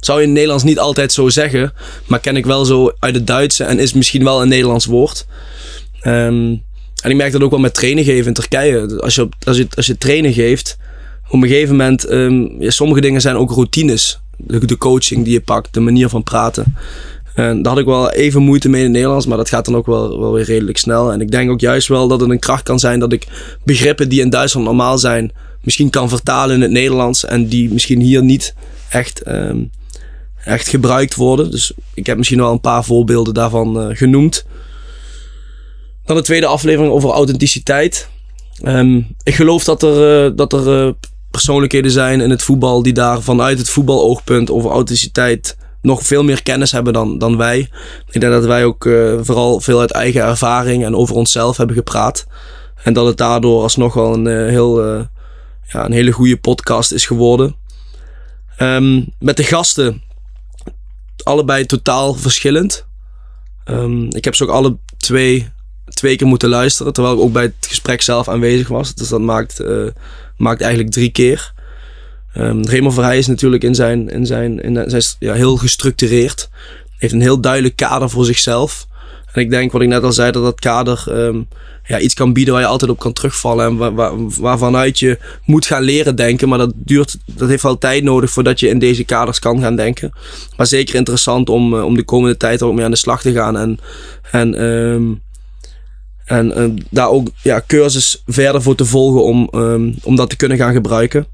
[0.00, 1.72] zou je in het Nederlands niet altijd zo zeggen,
[2.06, 5.26] maar ken ik wel zo uit het Duitse en is misschien wel een Nederlands woord.
[7.02, 9.00] En ik merk dat ook wel met trainen geven in Turkije.
[9.00, 10.76] Als je, als je, als je trainen geeft,
[11.32, 14.20] op een gegeven moment, ehm, ja, sommige dingen zijn ook routines.
[14.36, 16.76] De, de coaching die je pakt, de manier van praten.
[17.34, 19.76] En daar had ik wel even moeite mee in het Nederlands, maar dat gaat dan
[19.76, 21.12] ook wel, wel weer redelijk snel.
[21.12, 23.26] En ik denk ook juist wel dat het een kracht kan zijn dat ik
[23.64, 27.24] begrippen die in Duitsland normaal zijn, misschien kan vertalen in het Nederlands.
[27.24, 28.54] En die misschien hier niet
[28.88, 29.58] echt, ehm,
[30.44, 31.50] echt gebruikt worden.
[31.50, 34.44] Dus ik heb misschien wel een paar voorbeelden daarvan eh, genoemd.
[36.04, 38.08] Dan de tweede aflevering over authenticiteit.
[38.62, 40.92] Ehm, ik geloof dat er, eh, dat er eh,
[41.32, 46.42] persoonlijkheden zijn in het voetbal die daar vanuit het voetbaloogpunt over authenticiteit nog veel meer
[46.42, 47.58] kennis hebben dan, dan wij.
[48.10, 51.76] Ik denk dat wij ook eh, vooral veel uit eigen ervaring en over onszelf hebben
[51.76, 52.26] gepraat.
[52.82, 55.00] En dat het daardoor alsnog wel een, eh, heel, eh,
[55.68, 57.56] ja, een hele goede podcast is geworden.
[58.56, 60.02] Ehm, met de gasten,
[61.22, 62.86] allebei totaal verschillend.
[63.64, 65.48] Ehm, ik heb ze ook alle twee,
[65.84, 68.94] twee keer moeten luisteren, terwijl ik ook bij het gesprek zelf aanwezig was.
[68.94, 69.60] Dus dat maakt,
[70.36, 71.52] maakt eigenlijk drie keer.
[72.32, 76.48] Ehm Raymond is natuurlijk in zijn, in zijn, in zijn ja, heel gestructureerd.
[76.98, 78.86] Heeft een heel duidelijk kader voor zichzelf.
[79.32, 81.40] En ik denk, wat ik net al zei, dat dat kader ehm,
[81.84, 83.66] ja, iets kan bieden waar je altijd op kan terugvallen.
[83.66, 86.48] En waar, waar, je moet gaan leren denken.
[86.48, 89.76] Maar dat, duurt, dat heeft wel tijd nodig voordat je in deze kaders kan gaan
[89.76, 90.12] denken.
[90.56, 93.32] Maar zeker interessant om, eh, om de komende tijd ook mee aan de slag te
[93.32, 93.56] gaan.
[93.56, 93.78] En,
[94.30, 95.12] en, ehm,
[96.32, 100.36] en eh, daar ook ja, cursus verder voor te volgen om, ehm, om dat te
[100.36, 101.26] kunnen gaan gebruiken.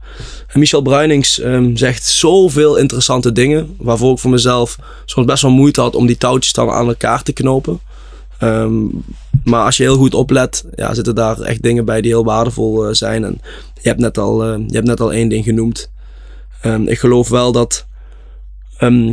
[0.46, 3.74] En Michel Bruinings ehm, zegt zoveel interessante dingen.
[3.78, 7.22] Waarvoor ik voor mezelf soms best wel moeite had om die touwtjes dan aan elkaar
[7.22, 7.80] te knopen.
[8.38, 8.84] Ehm,
[9.44, 12.87] maar als je heel goed oplet, ja, zitten daar echt dingen bij die heel waardevol
[12.87, 13.24] eh, zijn.
[13.24, 13.40] En
[13.82, 15.90] je hebt net al, je hebt net al één ding genoemd.
[16.87, 17.87] Ik geloof wel dat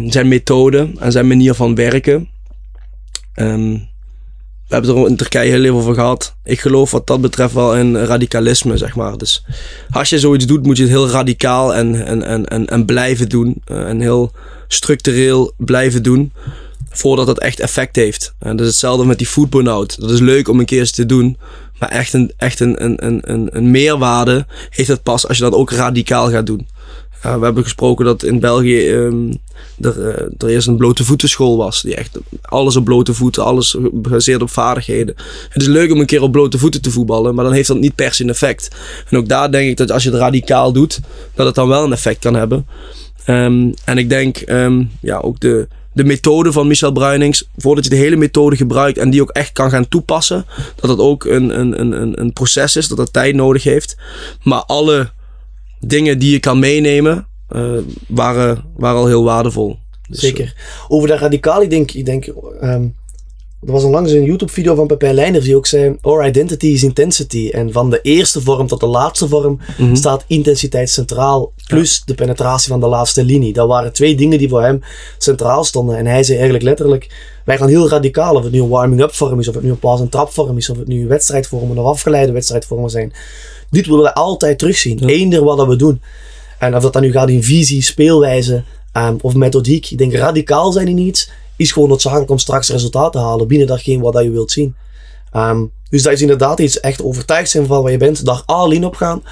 [0.08, 2.30] zijn methode en zijn manier van werken.
[4.68, 6.36] We hebben er in Turkije heel even over gehad.
[6.44, 9.18] Ik geloof wat dat betreft wel in radicalisme, zeg maar.
[9.18, 9.46] Dus
[9.90, 13.30] als je zoiets doet, moet je het heel radicaal en, en, en, en, en blijven
[13.30, 13.62] doen.
[13.66, 14.32] eh, en heel
[14.68, 16.32] structureel blijven doen.
[16.90, 18.34] Voordat het echt effect heeft.
[18.40, 20.00] En dat is hetzelfde met die food burn-out.
[20.00, 21.38] Dat is leuk om een keer eens te doen.
[21.80, 25.54] Maar echt een, echt een, een, een, een meerwaarde heeft het pas als je dat
[25.54, 26.68] ook radicaal gaat doen.
[27.26, 29.34] Ja, we hebben gesproken dat in België ehm,
[29.82, 31.82] er, eh, er eerst een blote voetenschool was.
[31.82, 35.16] Die echt alles op blote voeten, alles gebaseerd op vaardigheden.
[35.50, 37.80] Het is leuk om een keer op blote voeten te voetballen, maar dan heeft dat
[37.80, 38.70] niet per se een effect.
[39.10, 41.00] En ook daar denk ik dat als je het radicaal doet,
[41.36, 42.68] dat het dan wel een effect kan hebben.
[43.26, 47.90] Ehm, en ik denk ehm, ja, ook de, de methode van Michel Bruinings, voordat je
[47.90, 51.60] de hele methode gebruikt en die ook echt kan gaan toepassen, dat het ook een,
[51.60, 53.98] een, een- een proces is, dat dat tijd nodig heeft.
[54.44, 55.10] Maar alle
[55.88, 57.72] dingen die je kan meenemen, eh,
[58.08, 59.78] waren, waren al heel waardevol.
[60.10, 60.56] Dus, Zeker.
[60.88, 62.26] Over dat radicaal, ik denk, ik denk
[62.62, 62.84] ehm,
[63.66, 67.50] er was onlangs een YouTube-video van Pepijn Leijner die ook zei: Our identity is intensity.
[67.52, 69.96] En van de eerste vorm tot de laatste vorm Mhm.
[69.96, 71.54] staat intensiteit centraal.
[71.68, 73.54] Plus de penetratie van de laatste linie.
[73.54, 74.82] Dat waren twee dingen die voor hem
[75.18, 75.98] centraal stonden.
[75.98, 77.10] En hij zei eigenlijk letterlijk:
[77.46, 78.36] Wij gaan heel radicaal.
[78.36, 80.70] Of het nu een warming-up vorm is, of het nu een pas- en trapvorm is,
[80.70, 83.14] of het nu wedstrijdvormen of afgeleide wedstrijdvormen zijn.
[83.70, 84.98] Dit willen wij altijd terugzien.
[85.00, 85.08] Ja.
[85.08, 86.02] Eender wat dat we doen.
[86.60, 89.92] En of dat dan nu gaat in visie, speelwijze ehm, of methodiek.
[89.92, 93.68] Ik denk radicaal zijn in iets is gewoon noodzakelijk om straks resultaat te halen binnen
[93.68, 94.76] datgene wat dat je wilt zien.
[95.32, 98.72] Ehm, dus dat is inderdaad iets echt overtuigd zijn van wat je bent, daar all
[98.72, 99.24] in op gaan.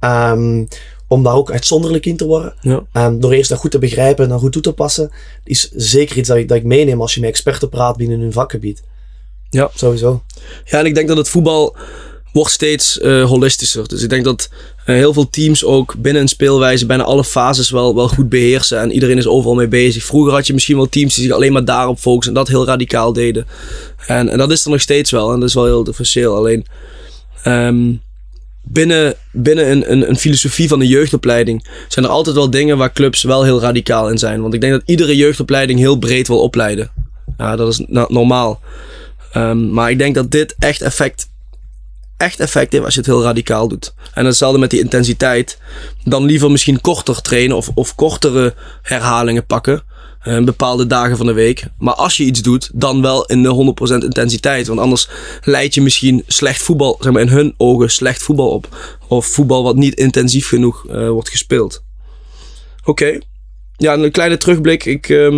[0.00, 0.64] Ehm,
[1.08, 2.54] om daar ook uitzonderlijk in te worden.
[2.60, 3.10] Ja.
[3.10, 5.10] Door eerst dat goed te begrijpen en dan goed toe te passen,
[5.44, 8.32] is zeker iets dat ik, dat ik meeneem als je met experten praat binnen hun
[8.32, 8.82] vakgebied.
[9.50, 9.70] Ja.
[9.74, 10.22] Sowieso.
[10.64, 11.76] Ja, en ik denk dat het voetbal
[12.32, 13.88] wordt steeds eh, holistischer.
[13.88, 14.48] Dus ik denk dat
[14.84, 18.80] eh, heel veel teams ook binnen een speelwijze bijna alle fases wel, wel goed beheersen.
[18.80, 20.04] En iedereen is overal mee bezig.
[20.04, 22.66] Vroeger had je misschien wel teams die zich alleen maar daarop focussen en dat heel
[22.66, 23.46] radicaal deden.
[24.06, 25.32] En, en dat is er nog steeds wel.
[25.32, 26.36] En dat is wel heel differentieel.
[26.36, 26.66] Alleen
[27.42, 27.92] ehm,
[28.62, 32.92] binnen, binnen een, een, een filosofie van de jeugdopleiding zijn er altijd wel dingen waar
[32.92, 34.40] clubs wel heel radicaal in zijn.
[34.40, 36.90] Want ik denk dat iedere jeugdopleiding heel breed wil opleiden.
[37.38, 38.60] Ja, dat is normaal.
[39.32, 41.28] Ehm, maar ik denk dat dit echt effect,
[42.18, 43.94] echt effect heeft als je het heel radicaal doet.
[44.14, 45.58] En hetzelfde met die intensiteit.
[46.04, 49.82] Dan liever misschien korter trainen of, of kortere herhalingen pakken.
[50.18, 51.64] eh, bepaalde dagen van de week.
[51.78, 54.66] Maar als je iets doet, dan wel in de 100% intensiteit.
[54.66, 55.08] Want anders
[55.42, 58.96] leid je misschien slecht voetbal, zeg maar in hun ogen slecht voetbal op.
[59.08, 61.82] Of voetbal wat niet intensief genoeg eh, wordt gespeeld.
[62.84, 63.18] Oké.
[63.80, 64.84] Ja, een kleine terugblik.
[64.84, 65.36] Ik, ehm,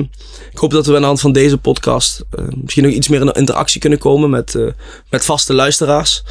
[0.53, 3.21] ik hoop dat we aan de hand van deze podcast eh, misschien nog iets meer
[3.21, 4.67] in interactie kunnen komen met, eh,
[5.11, 6.23] met vaste luisteraars.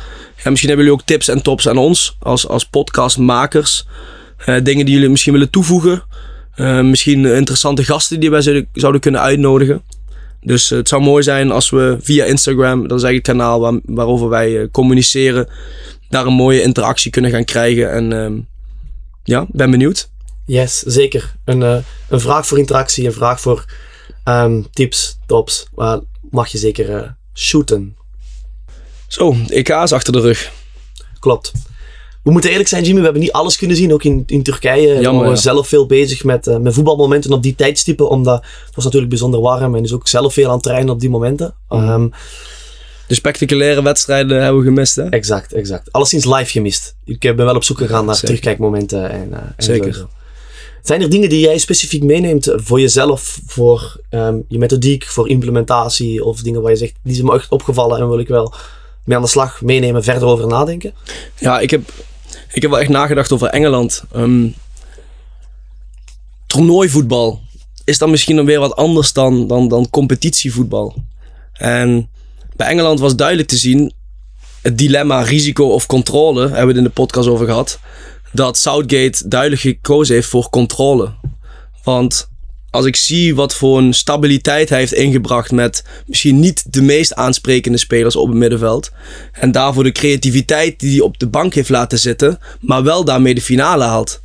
[0.44, 3.88] Ja, misschien hebben jullie ook tips en tops aan ons als, als podcastmakers.
[4.38, 6.04] Eh, dingen die jullie misschien willen toevoegen.
[6.84, 9.82] Misschien interessante gasten die wij zouden, zouden kunnen uitnodigen.
[10.42, 13.80] Dus het zou mooi zijn als we via Instagram, dat is eigenlijk het kanaal waar,
[13.84, 15.48] waarover wij communiceren,
[16.10, 17.92] daar een mooie interactie kunnen gaan krijgen.
[17.92, 18.34] En ehm,
[19.24, 20.10] ja, ben benieuwd.
[20.50, 21.36] Yes, zeker.
[21.46, 21.78] Een, eh,
[22.10, 23.66] een vraag voor interactie, een vraag voor
[24.24, 25.68] ehm, tips, tops.
[25.78, 25.98] Uh,
[26.30, 27.96] mag je zeker eh, shooten.
[29.08, 30.52] Zo, EK is achter de rug.
[31.20, 31.52] Klopt.
[32.24, 33.94] We moeten eerlijk zijn, Jimmy, we hebben niet alles kunnen zien.
[33.94, 35.36] Ook in, in Turkije Jammer, we ja.
[35.36, 38.10] zelf veel bezig met, eh, met voetbalmomenten op die tijdstippen.
[38.10, 41.00] Omdat het was natuurlijk bijzonder warm en dus ook zelf veel aan het trainen op
[41.00, 41.56] die momenten.
[41.68, 41.84] Mhm.
[41.84, 42.08] Ehm,
[43.08, 45.04] De spectaculaire wedstrijden hebben we gemist, hè?
[45.04, 45.92] exact, exact.
[45.92, 46.96] Alleszins live gemist.
[47.06, 48.28] Ik ben wel op zoek gegaan naar Zeker.
[48.28, 49.12] terugkijkmomenten.
[49.12, 49.94] En, en Zeker.
[49.94, 50.10] zo.
[50.82, 56.24] Zijn er dingen die jij specifiek meeneemt voor jezelf, voor ehm, je methodiek, voor implementatie
[56.24, 58.54] of dingen waar je zegt, die zijn me echt opgevallen en wil ik wel
[59.04, 60.94] mee aan de slag meenemen, verder over nadenken?
[61.40, 61.82] Ja, ik heb,
[62.54, 64.04] ik heb wel echt nagedacht over Engeland.
[64.12, 64.48] Ehm
[66.50, 67.42] toernooivoetbal
[67.84, 70.96] is dan misschien dan weer wat anders dan, dan, dan competitievoetbal.
[71.54, 72.10] En
[72.56, 73.94] bij Engeland was duidelijk te zien
[74.62, 77.80] het dilemma risico of controle, hebben we het in de podcast over gehad,
[78.32, 81.14] dat Southgate duidelijk gekozen heeft voor controle.
[81.84, 82.30] Want
[82.70, 87.14] als ik zie wat voor een stabiliteit hij heeft ingebracht met misschien niet de meest
[87.14, 88.92] aansprekende spelers op het middenveld.
[89.32, 93.36] En daarvoor de creativiteit die hij op de bank heeft laten zitten, maar wel daarmee
[93.36, 94.22] de finale haalt.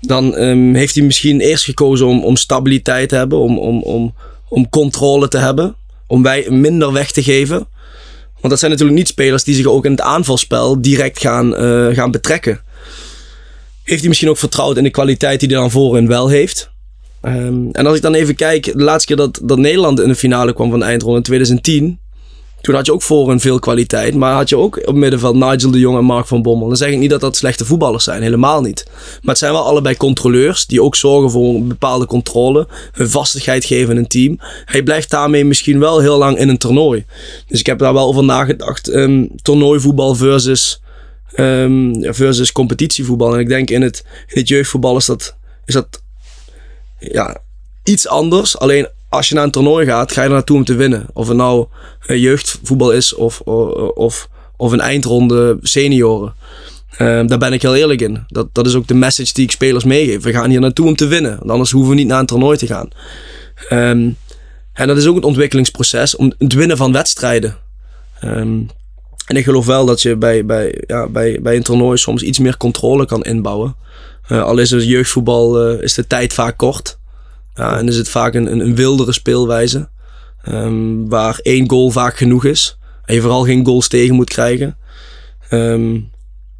[0.00, 4.14] Dan ehm, heeft hij misschien eerst gekozen om, om stabiliteit te hebben, om, om, om,
[4.48, 5.76] om controle te hebben,
[6.06, 7.68] om wij minder weg te geven.
[8.32, 11.86] Want dat zijn natuurlijk niet spelers die zich ook in het aanvalspel direct gaan, eh,
[11.86, 12.60] gaan betrekken.
[13.82, 16.70] Heeft hij misschien ook vertrouwd in de kwaliteit die hij dan voorin wel heeft.
[17.20, 20.14] Ehm, en als ik dan even kijk, de laatste keer dat, dat Nederland in de
[20.14, 22.00] finale kwam van de eindronde in 2010.
[22.60, 24.14] Toen had je ook voorin veel kwaliteit.
[24.14, 26.68] Maar had je ook op middenveld Nigel de Jong en Mark van Bommel.
[26.68, 28.22] Dan zeg ik niet dat dat slechte voetballers zijn.
[28.22, 28.84] Helemaal niet.
[28.86, 30.66] Maar het zijn wel allebei controleurs.
[30.66, 32.68] Die ook zorgen voor een bepaalde controle.
[32.92, 34.36] Een vastigheid geven in een team.
[34.64, 37.04] Hij blijft daarmee misschien wel heel lang in een toernooi.
[37.46, 38.88] Dus ik heb daar wel over nagedacht.
[38.88, 40.80] Ehm, toernooivoetbal versus,
[41.34, 43.34] ehm, versus competitievoetbal.
[43.34, 46.02] En ik denk in het, in het jeugdvoetbal is dat, is dat
[46.98, 47.40] ja,
[47.84, 48.58] iets anders.
[48.58, 51.06] Alleen als je naar een toernooi gaat, ga je er naartoe om te winnen.
[51.12, 51.66] Of het nou
[52.06, 56.34] eh, jeugdvoetbal is of, of, of, een eindronde senioren.
[56.96, 58.24] Ehm, daar ben ik heel eerlijk in.
[58.28, 60.22] Dat, dat is ook de message die ik spelers meegeef.
[60.22, 61.36] We gaan hier naartoe om te winnen.
[61.38, 62.88] Want anders hoeven we niet naar een toernooi te gaan.
[63.68, 64.10] Ehm,
[64.72, 67.56] en dat is ook het ontwikkelingsproces om het winnen van wedstrijden.
[69.30, 72.38] En ik geloof wel dat je bij, bij, ja, bij, bij een toernooi soms iets
[72.38, 73.76] meer controle kan inbouwen.
[74.26, 76.98] Eh, al is het jeugdvoetbal, eh, is de tijd vaak kort.
[77.54, 79.88] Ja, en is het vaak een, een, een wildere speelwijze.
[80.42, 82.78] ehm, waar één goal vaak genoeg is.
[83.04, 84.76] En je vooral geen goals tegen moet krijgen.
[85.48, 85.98] Ehm,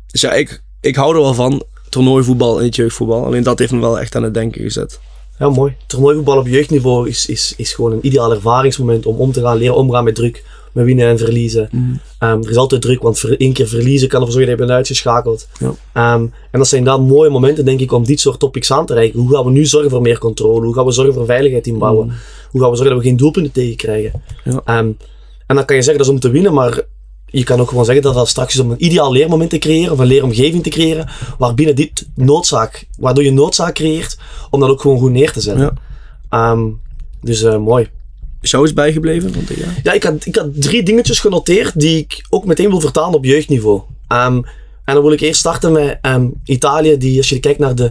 [0.06, 1.64] dus ja, ik, ik hou er wel van.
[1.88, 3.24] Toernooivoetbal en het jeugdvoetbal.
[3.24, 5.00] Alleen dat heeft me wel echt aan het denken gezet.
[5.38, 5.76] Ja, mooi.
[5.86, 9.76] Toernooivoetbal op jeugdniveau is, is, is gewoon een ideaal ervaringsmoment om om te gaan, leren
[9.76, 11.70] omgaan met druk, met winnen en verliezen.
[12.18, 14.66] Ehm, er is altijd druk, want voor één keer verliezen kan ervoor zorgen dat je
[14.66, 15.48] bent uitgeschakeld.
[15.58, 15.72] Ja.
[15.92, 18.94] Ehm, en dat zijn inderdaad mooie momenten, denk ik, om dit soort topics aan te
[18.94, 19.20] reiken.
[19.20, 20.64] Hoe gaan we nu zorgen voor meer controle?
[20.64, 22.12] Hoe gaan we zorgen voor veiligheid inbouwen?
[22.50, 24.22] Hoe gaan we zorgen dat we geen doelpunten tegenkrijgen?
[24.44, 24.60] Ja.
[24.64, 24.90] Ehm,
[25.46, 26.82] en dan kan je zeggen dat is om te winnen, maar
[27.26, 29.92] je kan ook gewoon zeggen dat dat straks is om een ideaal leermoment te creëren,
[29.92, 34.18] of een leeromgeving te creëren, waarbinnen dit noodzaak, waardoor je noodzaak creëert
[34.50, 35.78] om dat ook gewoon goed neer te zetten.
[36.30, 36.56] Ja.
[37.20, 37.88] Dus eh, mooi.
[38.40, 39.34] Is jou iets bijgebleven?
[39.34, 39.66] Want, ja.
[39.82, 43.24] Ja, ik had, ik had drie dingetjes genoteerd die ik ook meteen wil vertalen op
[43.24, 43.80] jeugdniveau.
[44.08, 44.42] Ehm,
[44.84, 47.90] en dan wil ik eerst starten met ehm, Italië, die als je kijkt naar de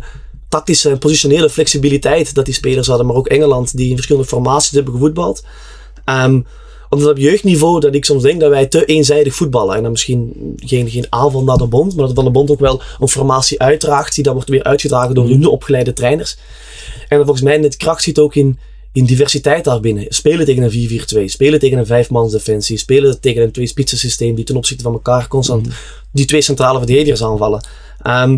[0.50, 4.72] tactische en positionele flexibiliteit dat die spelers hadden, maar ook Engeland, die in verschillende formaties
[4.72, 5.44] hebben gevoetbald.
[6.06, 6.42] Ehm,
[6.90, 9.76] omdat op jeugdniveau dat ik soms denk dat wij te eenzijdig voetballen.
[9.76, 12.60] En dan misschien geen, geen aanval naar de bond, maar dat Van de Bond ook
[12.60, 16.38] wel een formatie uitdraagt, die dan wordt weer uitgedragen door hun opgeleide trainers.
[17.08, 18.60] En dan volgens mij net kracht zit ook in,
[18.92, 20.06] in diversiteit daarbinnen.
[20.08, 24.46] Spelen tegen een 4-4-2, spelen tegen een vijfmans defensie, spelen tegen een twee-spitsen systeem die
[24.46, 25.68] ten opzichte van elkaar constant
[26.12, 27.68] die twee centrale verdedigers aanvallen.
[28.02, 28.38] Ehm,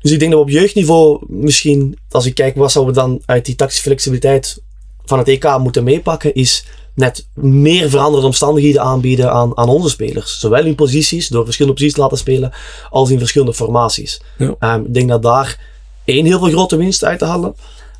[0.00, 3.22] dus ik denk dat we op jeugdniveau misschien, als ik kijk wat zouden we dan
[3.24, 4.62] uit die tactische flexibiliteit
[5.04, 10.40] van het EK moeten meepakken, is net meer veranderde omstandigheden aanbieden aan, aan onze spelers.
[10.40, 12.52] Zowel in posities, door verschillende posities te laten spelen,
[12.90, 14.20] als in verschillende formaties.
[14.38, 14.54] Ja.
[14.58, 15.60] Ehm, ik denk dat daar
[16.04, 17.54] één heel veel grote winst uit te halen.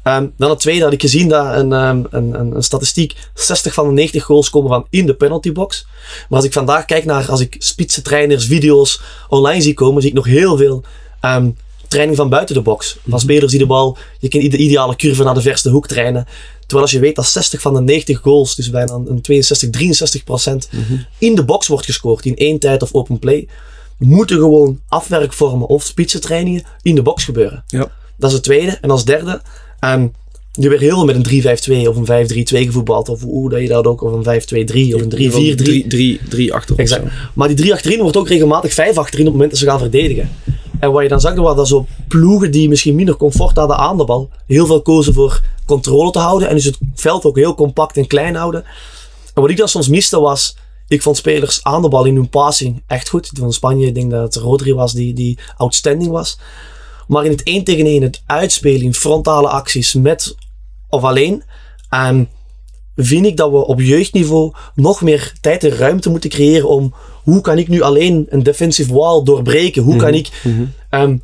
[0.04, 3.74] Ehm, dan het tweede had ik gezien dat een, ehm, een, een, een statistiek 60
[3.74, 5.86] van de 90 goals komen van in de penaltybox.
[6.28, 10.10] Maar als ik vandaag kijk naar, als ik spitse trainers, video's online zie komen, zie
[10.10, 10.82] ik nog heel veel
[11.20, 11.50] ehm,
[11.88, 12.96] training van buiten de box.
[13.08, 16.26] Van spelers die de bal, je kent de ideale curve naar de verste hoek trainen.
[16.60, 20.24] Terwijl als je weet dat 60 van de 90 goals, dus bijna een 62, 63
[20.24, 20.68] procent,
[21.18, 23.48] in de box wordt gescoord, in één tijd of open play,
[23.98, 27.64] moeten gewoon afwerkvormen of spitsentrainingen in de box gebeuren.
[27.66, 27.90] Ja.
[28.16, 28.78] Dat is het tweede.
[28.80, 29.42] En als derde,
[29.92, 30.08] ehm
[30.54, 31.42] nu weer heel veel met een
[31.84, 33.08] 3-5-2 of een 5-3-2 gevoetbald.
[33.08, 34.40] Of hoe dat je dat ook, of een
[34.92, 35.54] 5-2-3 of een 3-4-3.
[35.54, 36.74] 3, 3, 3 achter.
[36.74, 37.04] of Exact.
[37.34, 39.78] Maar die 3 achterin wordt ook regelmatig 5 achterin op het moment dat ze gaan
[39.78, 40.30] verdedigen.
[40.80, 43.96] En wat je dan zag, was dat zo ploegen die misschien minder comfort hadden aan
[43.96, 46.48] de bal, heel veel kozen voor controle te houden.
[46.48, 48.64] En dus het veld ook heel compact en klein houden.
[49.34, 50.56] En wat ik dan soms miste was,
[50.88, 53.30] ik vond spelers aan de bal in hun passing echt goed.
[53.38, 56.38] Van Spanje, ik denk dat het Rodri was die, die outstanding was.
[57.06, 60.34] Maar in het 1 tegen 1, het uitspelen in frontale acties met
[60.88, 61.42] of alleen,
[61.88, 62.24] ehm,
[62.96, 67.40] vind ik dat we op jeugdniveau nog meer tijd en ruimte moeten creëren om hoe
[67.40, 69.82] kan ik nu alleen een defensive wall doorbreken?
[69.82, 70.28] Hoe kan ik
[70.90, 71.16] ehm,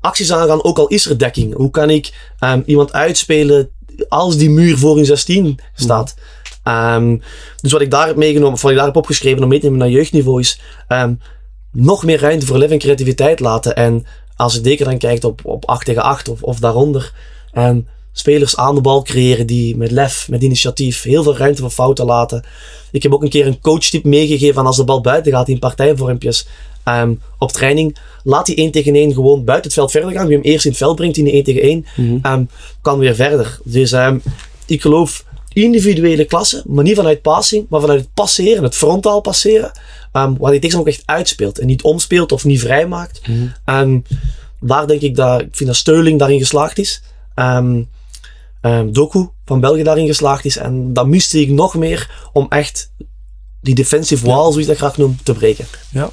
[0.00, 1.54] acties aangaan, ook al is er dekking?
[1.54, 3.70] Hoe kan ik ehm, iemand uitspelen
[4.08, 6.14] als die muur voor in 16 staat?
[6.62, 7.16] Ehm,
[7.60, 9.64] dus wat ik daar heb meegenomen, of wat ik daar heb opgeschreven om mee te
[9.64, 10.60] nemen naar jeugdniveau is
[11.72, 13.76] nog meer ruimte voor lef en creativiteit laten.
[13.76, 17.12] En als je zeker dan kijkt op, op 8 tegen 8 of, of daaronder,
[17.52, 17.80] ehm,
[18.12, 22.04] spelers aan de bal creëren die met lef, met initiatief, heel veel ruimte voor fouten
[22.04, 22.44] laten.
[22.92, 25.58] Ik heb ook een keer een coachtip meegegeven van als de bal buiten gaat in
[25.58, 26.46] partijvormpjes
[26.84, 30.26] ehm, op training, laat die 1 tegen 1 gewoon buiten het veld verder gaan.
[30.26, 31.86] Wie hem eerst in het veld brengt in de 1 tegen 1,
[32.22, 32.44] ehm,
[32.80, 33.58] kan weer verder.
[33.64, 33.94] Dus
[34.66, 39.72] ik geloof individuele klassen, maar niet vanuit passing, maar vanuit het passeren, het frontaal passeren,
[40.12, 43.20] ehm, waar die tegen ook echt uitspeelt en niet omspeelt of niet vrijmaakt.
[43.64, 44.00] Ehm,
[44.60, 47.02] daar denk ik dat, ik vind dat Steuling daarin geslaagd is.
[47.34, 47.82] Ehm,
[48.92, 50.56] Doku van België daarin geslaagd is.
[50.56, 52.92] En dat miste ik nog meer om echt
[53.60, 55.66] die defensive wall, zoals ik dat graag noem, te breken.
[55.90, 56.10] Ja.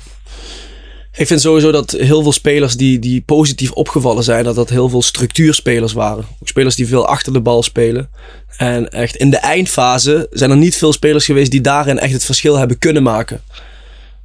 [1.14, 4.90] Ik vind sowieso dat heel veel spelers die, die positief opgevallen zijn, dat dat heel
[4.90, 6.26] veel structuurspelers waren.
[6.42, 8.10] Ook spelers die veel achter de bal spelen.
[8.58, 12.26] En echt in de eindfase zijn er niet veel spelers geweest die daarin echt het
[12.26, 13.42] verschil hebben kunnen maken.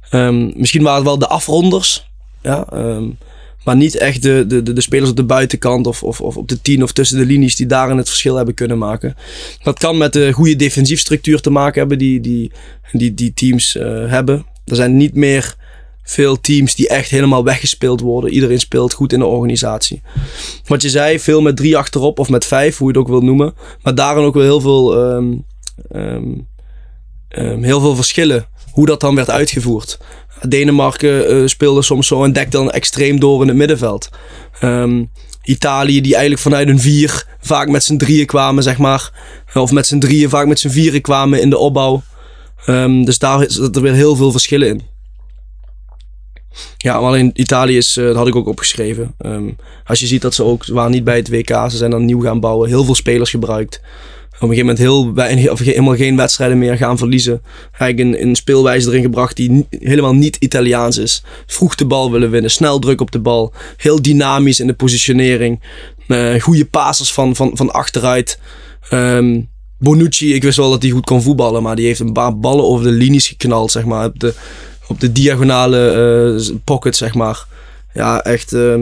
[0.09, 2.09] Ehm, misschien waren het wel de afronders.
[2.41, 3.05] Ja, ehm,
[3.63, 6.61] maar niet echt de, de, de, spelers op de buitenkant of, of, of op de
[6.61, 9.15] tien of tussen de linies die daarin het verschil hebben kunnen maken.
[9.63, 12.51] Dat kan met de goede defensiefstructuur te maken hebben die, die,
[12.91, 14.45] die, die teams eh, hebben.
[14.65, 15.55] Er zijn niet meer
[16.09, 18.33] veel teams die echt helemaal weggespeeld worden.
[18.33, 20.01] Iedereen speelt goed in de organisatie.
[20.65, 23.21] Wat je zei, veel met drie achterop of met vijf, hoe je het ook wil
[23.21, 23.53] noemen.
[23.81, 25.33] Maar daarin ook wel heel veel, ehm,
[25.91, 26.33] ehm,
[27.29, 28.47] ehm, heel veel verschillen.
[28.71, 29.99] Hoe dat dan werd uitgevoerd.
[30.47, 34.09] Denemarken eh, speelde soms zo en dekte dan extreem door in het middenveld.
[35.43, 39.11] Italië die eigenlijk vanuit een vier vaak met z'n drieën kwamen, zeg maar.
[39.53, 42.03] Of met z'n drieën vaak met z'n vieren kwamen in de opbouw.
[43.03, 44.96] Dus daar zitten er weer heel veel verschillen in.
[46.77, 49.13] Ja, maar alleen Italië is, eh, dat had ik ook opgeschreven.
[49.17, 49.49] Ehm,
[49.85, 52.05] als je ziet dat ze ook, ze waren niet bij het WK, ze zijn dan
[52.05, 53.81] nieuw gaan bouwen, heel veel spelers gebruikt.
[54.39, 57.41] Op een gegeven moment heel, of helemaal geen wedstrijden meer gaan verliezen.
[57.77, 61.23] Eigenlijk een, een speelwijze erin gebracht die helemaal niet Italiaans is.
[61.45, 63.53] Vroeg de bal willen winnen, snel druk op de bal.
[63.77, 65.63] Heel dynamisch in de positionering.
[66.07, 68.39] Uh, goede pasers van, van, van achteruit.
[68.89, 69.41] Ehm,
[69.79, 72.65] Bonucci, ik wist wel dat hij goed kon voetballen, maar die heeft een paar ballen
[72.65, 74.09] over de linies geknald, zeg maar.
[74.13, 74.33] De,
[74.87, 77.45] op de diagonale uh, pocket, zeg maar.
[77.93, 78.81] Ja, echt uh,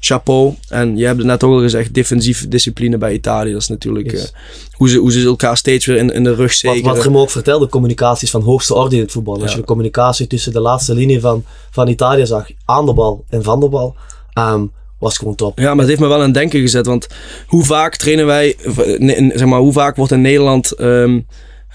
[0.00, 0.54] chapeau.
[0.68, 3.52] En je hebt het net ook al gezegd, defensief discipline bij Italië.
[3.52, 4.22] Dat is natuurlijk yes.
[4.22, 4.28] uh,
[4.72, 6.82] hoe, ze, hoe ze elkaar steeds weer in, in de rug zeker.
[6.82, 9.42] Wat, wat Remo ook vertelde, communicatie is van hoogste orde in het voetbal.
[9.42, 13.24] Als je de communicatie tussen de laatste linie van, van Italië zag, aan de bal
[13.28, 13.96] en van de bal...
[14.38, 15.58] Um, was gewoon top.
[15.58, 16.86] Ja, maar het heeft me wel aan het denken gezet.
[16.86, 17.06] Want
[17.46, 18.56] hoe vaak trainen wij,
[19.34, 21.26] zeg maar, hoe vaak wordt in Nederland, um,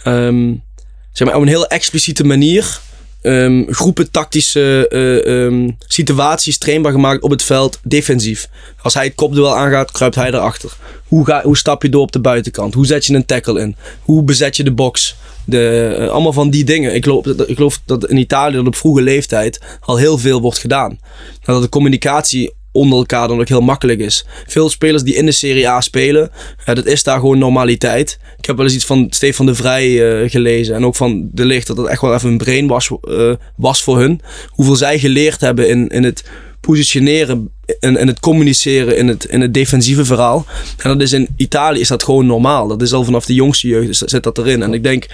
[0.05, 0.63] um,
[1.11, 2.81] zeg maar, op een heel expliciete manier
[3.21, 8.49] um, groepen tactische uh, situaties trainbaar gemaakt op het veld defensief.
[8.81, 10.75] Als hij het kopduel aangaat, kruipt hij erachter.
[11.07, 12.73] Hoe, ga, hoe stap je door op de buitenkant?
[12.73, 13.75] Hoe zet je een tackle in?
[14.01, 15.15] Hoe bezet je de box?
[15.45, 16.95] De, uh, allemaal van die dingen.
[16.95, 20.99] Ik geloof, ik geloof dat in Italië op vroege leeftijd al heel veel wordt gedaan.
[21.43, 24.25] Dat de communicatie onder elkaar dan ook heel makkelijk is.
[24.47, 26.31] Veel spelers die in de Serie A spelen,
[26.65, 28.19] ja, dat is daar gewoon normaliteit.
[28.37, 31.45] Ik heb wel eens iets van Stefan de Vrij uh, gelezen en ook van De
[31.45, 34.21] Licht, dat het echt wel even een brain was, uh, was voor hun.
[34.47, 36.23] Hoeveel zij geleerd hebben in, in het
[36.61, 40.45] positioneren en, en het communiceren in het, in het defensieve verhaal.
[40.77, 42.67] En dat is in Italië is dat gewoon normaal.
[42.67, 44.63] Dat is al vanaf de jongste jeugd dus zit dat erin.
[44.63, 45.05] En ik denk,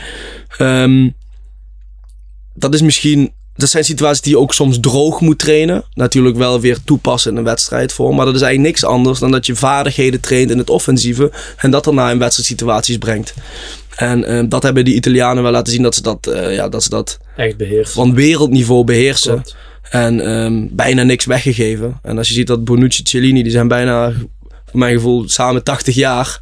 [0.59, 1.13] um,
[2.53, 5.83] dat is misschien dat zijn situaties die je ook soms droog moet trainen.
[5.93, 8.15] Natuurlijk wel weer toepassen in een wedstrijdvorm.
[8.15, 11.31] Maar dat is eigenlijk niks anders dan dat je vaardigheden traint in het offensieve.
[11.57, 13.33] En dat daarna in wedstrijdsituaties brengt.
[13.95, 16.83] En uh, dat hebben die Italianen wel laten zien dat ze dat, uh, ja, dat,
[16.83, 17.93] ze dat echt beheersen.
[17.93, 19.33] Van wereldniveau beheersen.
[19.33, 19.55] Klopt.
[19.89, 21.99] En um, bijna niks weggegeven.
[22.01, 24.11] En als je ziet dat Bonucci Cellini, die zijn bijna,
[24.65, 26.41] voor mijn gevoel, samen 80 jaar.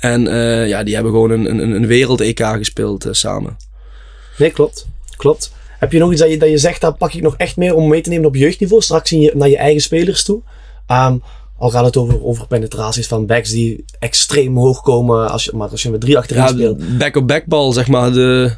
[0.00, 3.56] En uh, ja, die hebben gewoon een, een, een wereld-EK gespeeld samen.
[4.36, 4.86] Nee, klopt.
[5.16, 5.52] Klopt.
[5.80, 7.74] Heb je nog iets dat je, dat je zegt, dat pak ik nog echt meer
[7.74, 10.42] om mee te nemen op jeugdniveau, straks in je, naar je eigen spelers toe?
[10.88, 11.22] Um,
[11.58, 15.68] al gaat het over, over penetraties van backs die extreem hoog komen, als je, maar
[15.68, 16.98] als je met drie achterin ja, speelt.
[16.98, 18.12] Back-op-backbal, zeg maar.
[18.12, 18.56] De,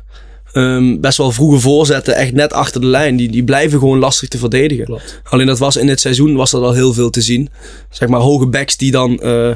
[0.53, 3.17] um, best wel vroege voorzetten, echt net achter de lijn.
[3.17, 4.85] Die, die blijven gewoon lastig te verdedigen.
[4.85, 5.21] Klopt.
[5.25, 7.49] Alleen dat was in dit seizoen was dat al heel veel te zien.
[7.91, 9.51] Zeg maar hoge backs die dan, uh,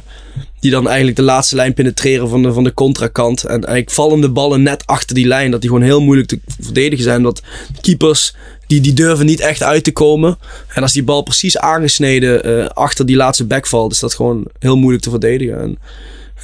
[0.61, 3.45] die dan eigenlijk de laatste lijn penetreren van de, van de contrakant.
[3.45, 5.51] En eigenlijk vallen de ballen net achter die lijn.
[5.51, 7.23] Dat die gewoon heel moeilijk te verdedigen zijn.
[7.23, 7.43] Dat
[7.81, 8.35] keepers
[8.67, 10.39] die, die durven niet echt uit te komen.
[10.75, 14.45] En als die bal precies aangesneden uh, achter die laatste back valt, is dat gewoon
[14.59, 15.61] heel moeilijk te verdedigen.
[15.61, 15.79] En,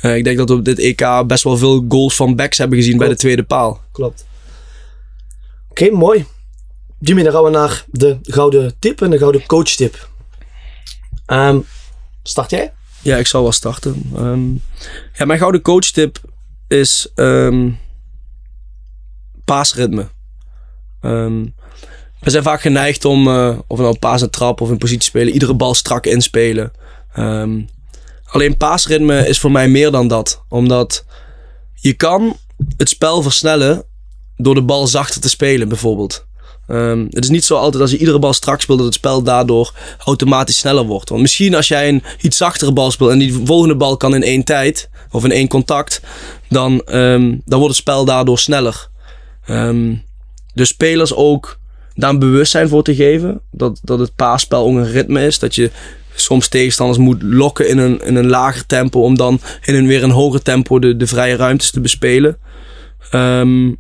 [0.03, 2.79] uh, ik denk dat we op dit EK best wel veel goals van backs hebben
[2.79, 3.07] gezien Klopt.
[3.07, 3.81] bij de tweede paal.
[3.93, 4.25] Klopt.
[5.73, 6.27] Oké, mooi.
[6.99, 10.09] Jimmy, dan gaan we naar de gouden tip en de gouden coach tip.
[11.27, 11.65] Um,
[12.23, 12.73] start jij?
[13.03, 14.13] Ja, ik zal wel starten.
[14.17, 14.63] Um,
[15.13, 16.19] ja, mijn gouden coach tip
[16.69, 17.79] is um,
[19.45, 20.09] paasritme.
[21.01, 25.55] We zijn vaak geneigd om, uh, of nou paas trap of in positie spelen, iedere
[25.55, 26.73] bal strak inspelen.
[28.25, 30.45] Alleen paasritme is voor mij meer dan dat.
[30.49, 31.05] Omdat
[31.75, 32.37] je kan
[32.77, 33.85] het spel versnellen
[34.37, 36.27] door de bal zachter te spelen, bijvoorbeeld.
[36.69, 39.23] Um, het is niet zo altijd als je iedere bal strak speelt dat het spel
[39.23, 41.09] daardoor automatisch sneller wordt.
[41.09, 44.23] Want misschien als jij een iets zachtere bal speelt en die volgende bal kan in
[44.23, 46.01] één tijd of in één contact,
[46.49, 48.89] dan, um, dan wordt het spel daardoor sneller.
[49.51, 50.05] Um,
[50.55, 51.59] dus spelers ook
[51.95, 55.39] daar een bewustzijn voor te geven dat, dat het paasspel ook een ritme is.
[55.39, 55.71] Dat je
[56.15, 60.03] soms tegenstanders moet lokken in een, in een lager tempo om dan in een weer
[60.03, 62.39] een hoger tempo de, de vrije ruimtes te bespelen.
[63.15, 63.79] Um,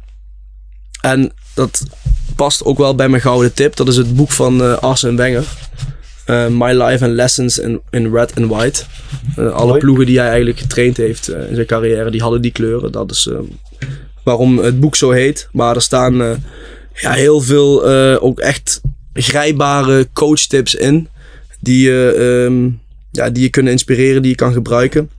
[1.02, 1.82] en dat
[2.36, 3.76] past ook wel bij mijn gouden tip.
[3.76, 5.44] Dat is het boek van uh, Arsene Wenger.
[6.26, 8.82] Uh, My Life and Lessons in, in Red and White.
[9.38, 12.92] Uh, alle ploegen die hij eigenlijk getraind heeft in zijn carrière, die hadden die kleuren.
[12.92, 13.28] Dat is
[14.24, 15.48] waarom het boek zo heet.
[15.52, 16.14] Maar er staan
[16.94, 17.86] ja, heel veel
[18.20, 18.80] ook echt
[19.12, 21.08] grijpbare coachtips in.
[21.60, 25.10] Die, um, ja, die je kunnen inspireren, die je kan gebruiken.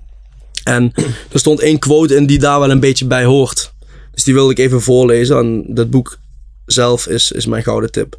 [0.63, 0.93] En
[1.31, 3.72] er stond één quote in die daar wel een beetje bij hoort.
[4.13, 5.37] Dus die wilde ik even voorlezen.
[5.37, 6.17] En dat boek
[6.65, 8.17] zelf is, is mijn gouden tip.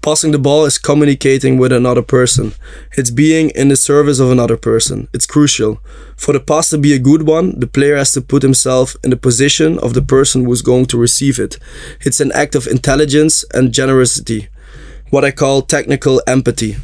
[0.00, 2.52] Passing the ball is communicating with another person.
[2.96, 5.08] It's being in the service of another person.
[5.10, 5.80] It's crucial.
[6.16, 9.10] For the pass to be a good one, the player has to put himself in
[9.10, 11.58] the position of the person who's going to receive it.
[11.98, 14.48] It's an act of intelligence and generosity.
[15.10, 16.76] What I call technical empathy.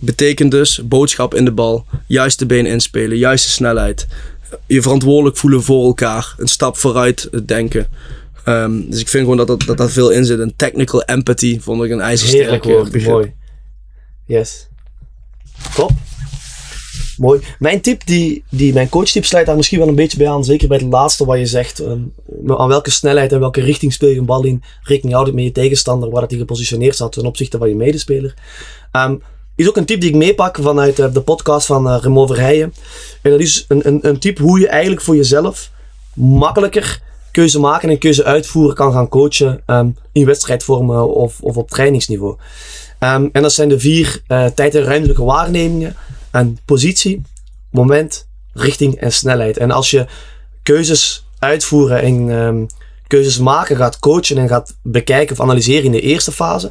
[0.00, 4.06] Betekent dus boodschap in de bal, juiste been inspelen, juiste snelheid.
[4.66, 7.86] Je verantwoordelijk voelen voor elkaar, een stap vooruit denken.
[8.44, 10.38] Um, dus ik vind gewoon dat, dat, dat daar veel in zit.
[10.38, 13.04] Een technical empathy vond ik een ijzersterk woord.
[13.04, 13.34] Mooi.
[14.26, 14.68] Yes.
[15.74, 15.90] Top.
[17.16, 17.40] Mooi.
[17.58, 20.44] Mijn tip, die, die, mijn coachtip sluit daar misschien wel een beetje bij aan.
[20.44, 21.78] Zeker bij het laatste wat je zegt.
[21.78, 22.14] Um,
[22.46, 24.62] aan welke snelheid en welke richting speel je een bal in.
[24.82, 28.34] Rekening houden met je tegenstander, waar het hij gepositioneerd staat ten opzichte van je medespeler.
[28.92, 29.22] Um,
[29.60, 32.74] is ook een tip die ik meepak vanuit uh, de podcast van uh, Remo Verheijen.
[33.22, 35.70] En dat is een, een, een tip hoe je eigenlijk voor jezelf
[36.14, 37.00] makkelijker
[37.32, 42.36] keuze maken en keuze uitvoeren kan gaan coachen um, in wedstrijdvormen of, of op trainingsniveau.
[42.98, 45.96] Um, en dat zijn de vier uh, tijd- en ruimtelijke waarnemingen.
[46.30, 47.22] En positie,
[47.70, 49.58] moment, richting en snelheid.
[49.58, 50.06] En als je
[50.62, 52.66] keuzes uitvoeren en um,
[53.06, 56.70] keuzes maken, gaat coachen en gaat bekijken of analyseren in de eerste fase,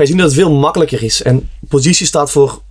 [0.00, 1.22] ga je zien dat het veel makkelijker is.
[1.22, 2.62] En positie staat voor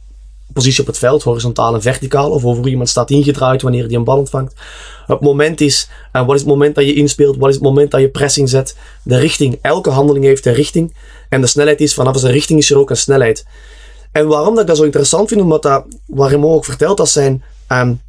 [0.53, 3.95] positie op het veld, horizontaal en verticaal, of over hoe iemand staat ingedraaid wanneer hij
[3.95, 4.53] een bal ontvangt.
[5.05, 7.91] Het moment is, uh, wat is het moment dat je inspeelt, wat is het moment
[7.91, 9.59] dat je pressing zet, de richting.
[9.61, 10.95] Elke handeling heeft een richting.
[11.30, 13.45] En de snelheid is, vanaf zijn richting is er ook een snelheid.
[14.11, 17.43] En waarom dat ik dat zo interessant vind, omdat dat, Raymond ook vertelt, dat zijn
[17.67, 18.01] um,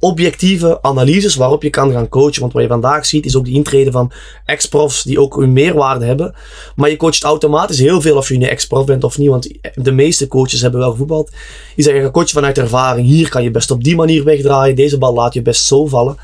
[0.00, 2.40] objectieve analyses waarop je kan gaan coachen.
[2.40, 4.12] Want wat je vandaag ziet is ook de intrede van
[4.44, 6.34] ex-profs die ook hun meerwaarde hebben.
[6.76, 9.28] Maar je coacht automatisch heel veel of je nu ex-prof bent of niet.
[9.28, 11.30] Want de meeste coaches hebben wel gevoetbald.
[11.74, 13.06] Die zeggen, je coachen vanuit ervaring.
[13.06, 14.76] Hier kan je best op die manier wegdraaien.
[14.76, 16.16] Deze bal laat je best zo vallen.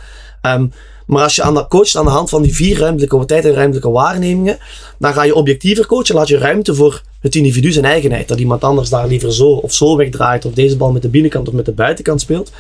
[0.43, 0.73] Um,
[1.07, 3.53] maar als je aan de coacht aan de hand van die vier ruimtelijke tijd en
[3.53, 4.59] ruimtelijke waarnemingen,
[4.99, 6.15] dan ga je objectiever coachen.
[6.15, 8.29] Laat je ruimte voor het individu zijn eigenheid.
[8.29, 10.45] Dat iemand anders daar liever zo of zo wegdraait.
[10.45, 12.53] Of deze bal met de binnenkant of met de buitenkant speelt.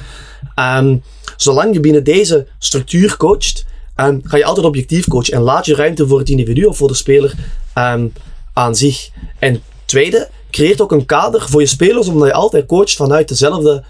[0.79, 1.03] Um,
[1.37, 3.65] zolang je binnen deze structuur coacht,
[3.97, 5.35] um, ga je altijd objectief coachen.
[5.35, 7.35] En laat je ruimte voor het individu of voor de speler
[7.79, 8.13] um,
[8.53, 9.11] aan zich.
[9.39, 13.85] En tweede, creëert ook een kader voor je spelers, omdat je altijd coacht vanuit dezelfde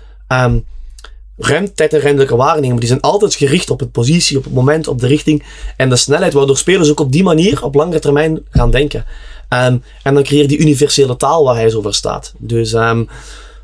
[1.37, 2.78] ruimte, tijd en ruimtelijke waarneming.
[2.78, 5.43] Die zijn altijd gericht op het positie, op het moment, op de richting
[5.76, 9.05] en de snelheid, waardoor spelers ook op die manier op langere termijn gaan denken.
[9.49, 12.35] Um, en dan creëer je die universele taal waar hij zo voor staat.
[12.39, 13.09] Dus um,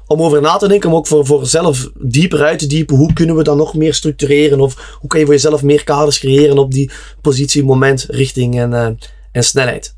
[0.07, 3.13] om over na te denken, om ook voor, voor zelf dieper uit te diepen, hoe
[3.13, 4.61] kunnen we dan nog meer structureren?
[4.61, 6.91] Of hoe kan je voor jezelf meer kaders creëren op die
[7.21, 8.87] positie, moment, richting en, uh,
[9.33, 9.95] en snelheid?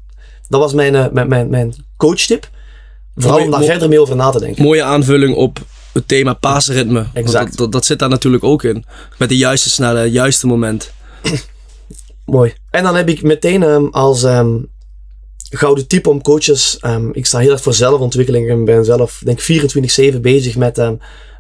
[0.49, 2.51] Dat was mijn, uh, mijn, mijn, mijn coachtip.
[3.15, 4.63] Vooral om daar verder mee over na te denken.
[4.63, 5.59] Mooie aanvulling op
[5.93, 7.07] het thema paasritme.
[7.13, 7.49] Exact.
[7.49, 8.85] Dat, dat, dat, zit daar natuurlijk ook in.
[9.19, 10.93] Met de juiste snelle, juiste moment.
[12.25, 12.55] Mooi.
[12.71, 14.71] En dan heb ik meteen um, als um,
[15.51, 16.79] gouden tip om coaches.
[16.85, 19.41] Um, ik sta heel erg voor zelfontwikkeling en ben zelf, denk
[20.17, 20.77] 24-7 bezig met,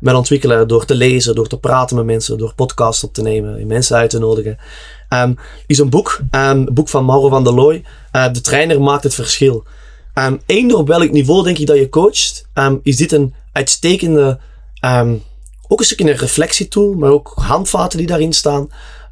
[0.00, 0.68] met ontwikkelen.
[0.68, 4.10] Door te lezen, door te praten met mensen, door podcasts op te nemen, mensen uit
[4.10, 4.58] te nodigen.
[5.66, 7.84] Is een boek, een boek van Mauro van der Looy.
[8.12, 9.64] Uh, de trainer maakt het verschil.
[10.46, 12.46] Eender op welk niveau denk ik dat je coacht,
[12.82, 14.40] is dit een uitstekende,
[14.84, 15.22] um,
[15.68, 18.60] ook een stukje een reflectietool, maar ook handvaten die daarin staan.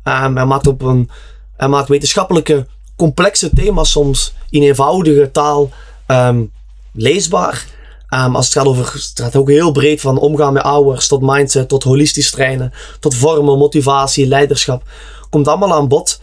[0.05, 1.11] Um, hij maakt op een,
[1.57, 2.66] hij maakt wetenschappelijke,
[2.97, 5.70] complexe thema's soms in eenvoudige taal
[6.07, 6.53] um,
[6.93, 7.66] leesbaar.
[8.09, 11.82] Als het gaat over, gaat ook heel breed van omgaan met ouders, tot mindset, tot
[11.82, 14.82] holistisch trainen, tot vormen, motivatie, leiderschap.
[15.28, 16.20] Komt allemaal aan bod.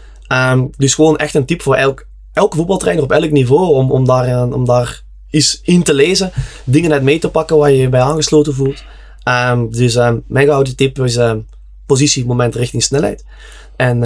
[0.77, 4.43] Dus gewoon echt een tip voor elk, elke voetbaltrainer op elk niveau om, om, daar,
[4.51, 6.31] om daar eens in te lezen.
[6.63, 8.83] Dingen uit mee te pakken waar je je bij aangesloten voelt.
[9.25, 11.45] Um, dus um, mijn gouden tip is um,
[11.85, 13.25] positie, moment, richting, snelheid.
[13.75, 14.01] En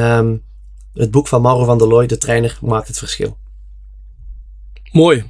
[0.93, 3.37] het boek van Mauro van der Looy, de trainer, maakt het verschil.
[4.91, 5.23] Mooi.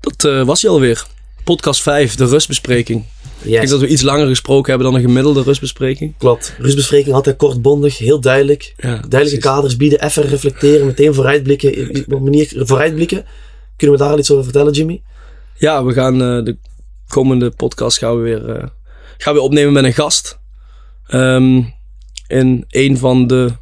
[0.00, 1.06] Dat uh, was hij alweer.
[1.44, 3.04] Podcast 5, de rustbespreking.
[3.42, 3.52] Yes.
[3.52, 6.14] Ik denk dat we iets langer gesproken hebben dan een gemiddelde rustbespreking.
[6.18, 6.54] Klopt.
[6.58, 8.74] Rustbespreking altijd kortbondig, heel duidelijk.
[8.76, 9.44] Ja, Duidelijke precies.
[9.44, 12.04] kaders bieden, even reflecteren, meteen vooruitblikken.
[12.08, 13.24] Op manier vooruitblikken.
[13.76, 15.02] Kunnen we daar al iets over vertellen, Jimmy?
[15.54, 16.56] Ja, we gaan uh, de
[17.08, 18.64] komende podcast gaan we weer, uh,
[19.18, 20.38] gaan we opnemen met een gast.
[21.08, 21.74] Um,
[22.26, 23.52] in een van de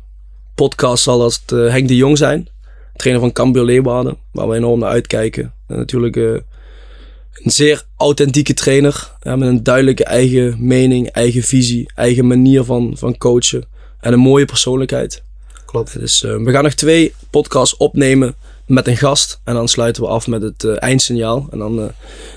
[0.54, 2.48] podcasts zal het uh, Henk de Jong zijn.
[2.96, 4.16] Trainer van Cambio Leeuwarden.
[4.32, 5.54] Waar we enorm naar uitkijken.
[5.68, 9.10] En natuurlijk een zeer authentieke trainer.
[9.20, 13.64] Ja, met een duidelijke eigen mening, eigen visie, eigen manier van, van coachen.
[14.00, 15.22] En een mooie persoonlijkheid.
[15.66, 15.98] Klopt.
[15.98, 18.34] Dus uh, we gaan nog twee podcasts opnemen
[18.66, 19.40] met een gast.
[19.44, 21.46] En dan sluiten we af met het uh, eindsignaal.
[21.50, 21.84] En dan uh,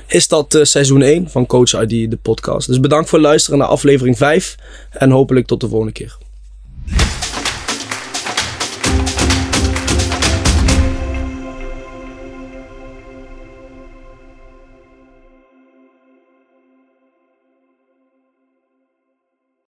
[0.08, 2.68] is dat seizoen 1 van Coach ID, de podcast.
[2.68, 4.56] Dus bedankt voor het luisteren naar aflevering 5.
[4.90, 6.18] En hopelijk tot de volgende keer.